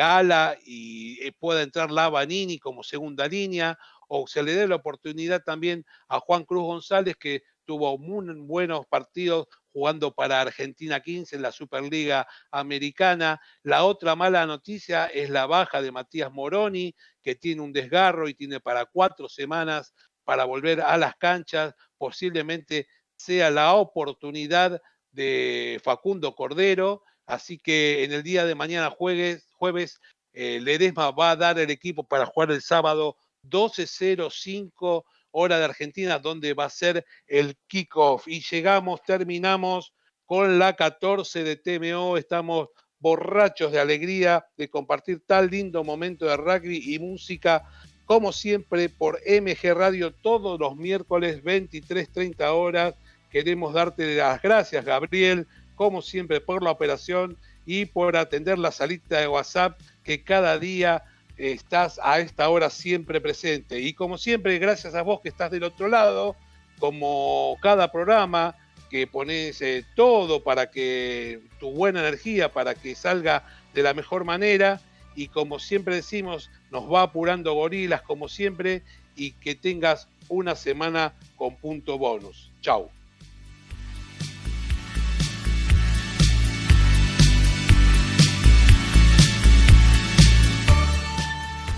ala 0.00 0.56
y 0.64 1.20
eh, 1.26 1.32
pueda 1.32 1.62
entrar 1.62 1.90
Lavanini 1.90 2.58
como 2.58 2.84
segunda 2.84 3.26
línea, 3.26 3.76
o 4.06 4.26
se 4.28 4.42
le 4.42 4.54
dé 4.54 4.68
la 4.68 4.76
oportunidad 4.76 5.42
también 5.42 5.84
a 6.08 6.20
Juan 6.20 6.44
Cruz 6.44 6.62
González, 6.62 7.16
que 7.16 7.42
tuvo 7.64 7.98
muy 7.98 8.26
buenos 8.40 8.86
partidos 8.86 9.48
jugando 9.74 10.14
para 10.14 10.40
Argentina 10.40 11.00
15 11.00 11.34
en 11.34 11.42
la 11.42 11.50
Superliga 11.50 12.28
Americana. 12.52 13.40
La 13.64 13.84
otra 13.84 14.14
mala 14.14 14.46
noticia 14.46 15.06
es 15.06 15.30
la 15.30 15.46
baja 15.46 15.82
de 15.82 15.90
Matías 15.90 16.32
Moroni, 16.32 16.94
que 17.20 17.34
tiene 17.34 17.60
un 17.60 17.72
desgarro 17.72 18.28
y 18.28 18.34
tiene 18.34 18.60
para 18.60 18.86
cuatro 18.86 19.28
semanas 19.28 19.92
para 20.22 20.44
volver 20.44 20.80
a 20.80 20.96
las 20.96 21.16
canchas. 21.16 21.74
Posiblemente 21.98 22.86
sea 23.16 23.50
la 23.50 23.74
oportunidad 23.74 24.80
de 25.10 25.80
Facundo 25.82 26.36
Cordero. 26.36 27.02
Así 27.26 27.58
que 27.58 28.04
en 28.04 28.12
el 28.12 28.22
día 28.22 28.46
de 28.46 28.54
mañana, 28.54 28.90
jueves, 28.90 29.48
jueves 29.54 30.00
eh, 30.32 30.60
Ledesma 30.60 31.10
va 31.10 31.32
a 31.32 31.36
dar 31.36 31.58
el 31.58 31.70
equipo 31.70 32.04
para 32.04 32.26
jugar 32.26 32.52
el 32.52 32.62
sábado 32.62 33.16
12.05 33.48 35.04
hora 35.36 35.58
de 35.58 35.64
Argentina, 35.64 36.18
donde 36.18 36.54
va 36.54 36.66
a 36.66 36.70
ser 36.70 37.04
el 37.26 37.56
kickoff. 37.66 38.28
Y 38.28 38.40
llegamos, 38.40 39.02
terminamos 39.02 39.92
con 40.26 40.58
la 40.58 40.74
14 40.74 41.42
de 41.42 41.56
TMO. 41.56 42.16
Estamos 42.16 42.68
borrachos 43.00 43.72
de 43.72 43.80
alegría 43.80 44.46
de 44.56 44.70
compartir 44.70 45.22
tal 45.26 45.50
lindo 45.50 45.82
momento 45.82 46.26
de 46.26 46.36
rugby 46.36 46.94
y 46.94 46.98
música, 46.98 47.68
como 48.06 48.32
siempre, 48.32 48.88
por 48.88 49.20
MG 49.26 49.74
Radio 49.74 50.14
todos 50.14 50.58
los 50.60 50.76
miércoles 50.76 51.42
23.30 51.42 52.48
horas. 52.52 52.94
Queremos 53.30 53.74
darte 53.74 54.14
las 54.14 54.40
gracias, 54.40 54.84
Gabriel, 54.84 55.48
como 55.74 56.00
siempre, 56.00 56.40
por 56.40 56.62
la 56.62 56.70
operación 56.70 57.36
y 57.66 57.86
por 57.86 58.16
atender 58.16 58.58
la 58.58 58.70
salita 58.70 59.18
de 59.18 59.26
WhatsApp 59.26 59.80
que 60.04 60.22
cada 60.22 60.58
día 60.58 61.02
estás 61.36 62.00
a 62.02 62.20
esta 62.20 62.48
hora 62.48 62.70
siempre 62.70 63.20
presente. 63.20 63.80
Y 63.80 63.92
como 63.94 64.18
siempre, 64.18 64.58
gracias 64.58 64.94
a 64.94 65.02
vos 65.02 65.20
que 65.20 65.28
estás 65.28 65.50
del 65.50 65.64
otro 65.64 65.88
lado, 65.88 66.36
como 66.78 67.56
cada 67.60 67.90
programa, 67.90 68.56
que 68.90 69.06
pones 69.06 69.60
eh, 69.60 69.84
todo 69.96 70.42
para 70.42 70.70
que 70.70 71.40
tu 71.58 71.70
buena 71.70 72.00
energía, 72.00 72.52
para 72.52 72.74
que 72.74 72.94
salga 72.94 73.44
de 73.74 73.82
la 73.82 73.94
mejor 73.94 74.24
manera. 74.24 74.80
Y 75.16 75.28
como 75.28 75.58
siempre 75.58 75.96
decimos, 75.96 76.50
nos 76.70 76.92
va 76.92 77.02
apurando 77.02 77.54
gorilas, 77.54 78.02
como 78.02 78.28
siempre, 78.28 78.82
y 79.16 79.32
que 79.32 79.54
tengas 79.54 80.08
una 80.28 80.54
semana 80.54 81.14
con 81.36 81.56
punto 81.56 81.98
bonus. 81.98 82.50
Chau. 82.60 82.90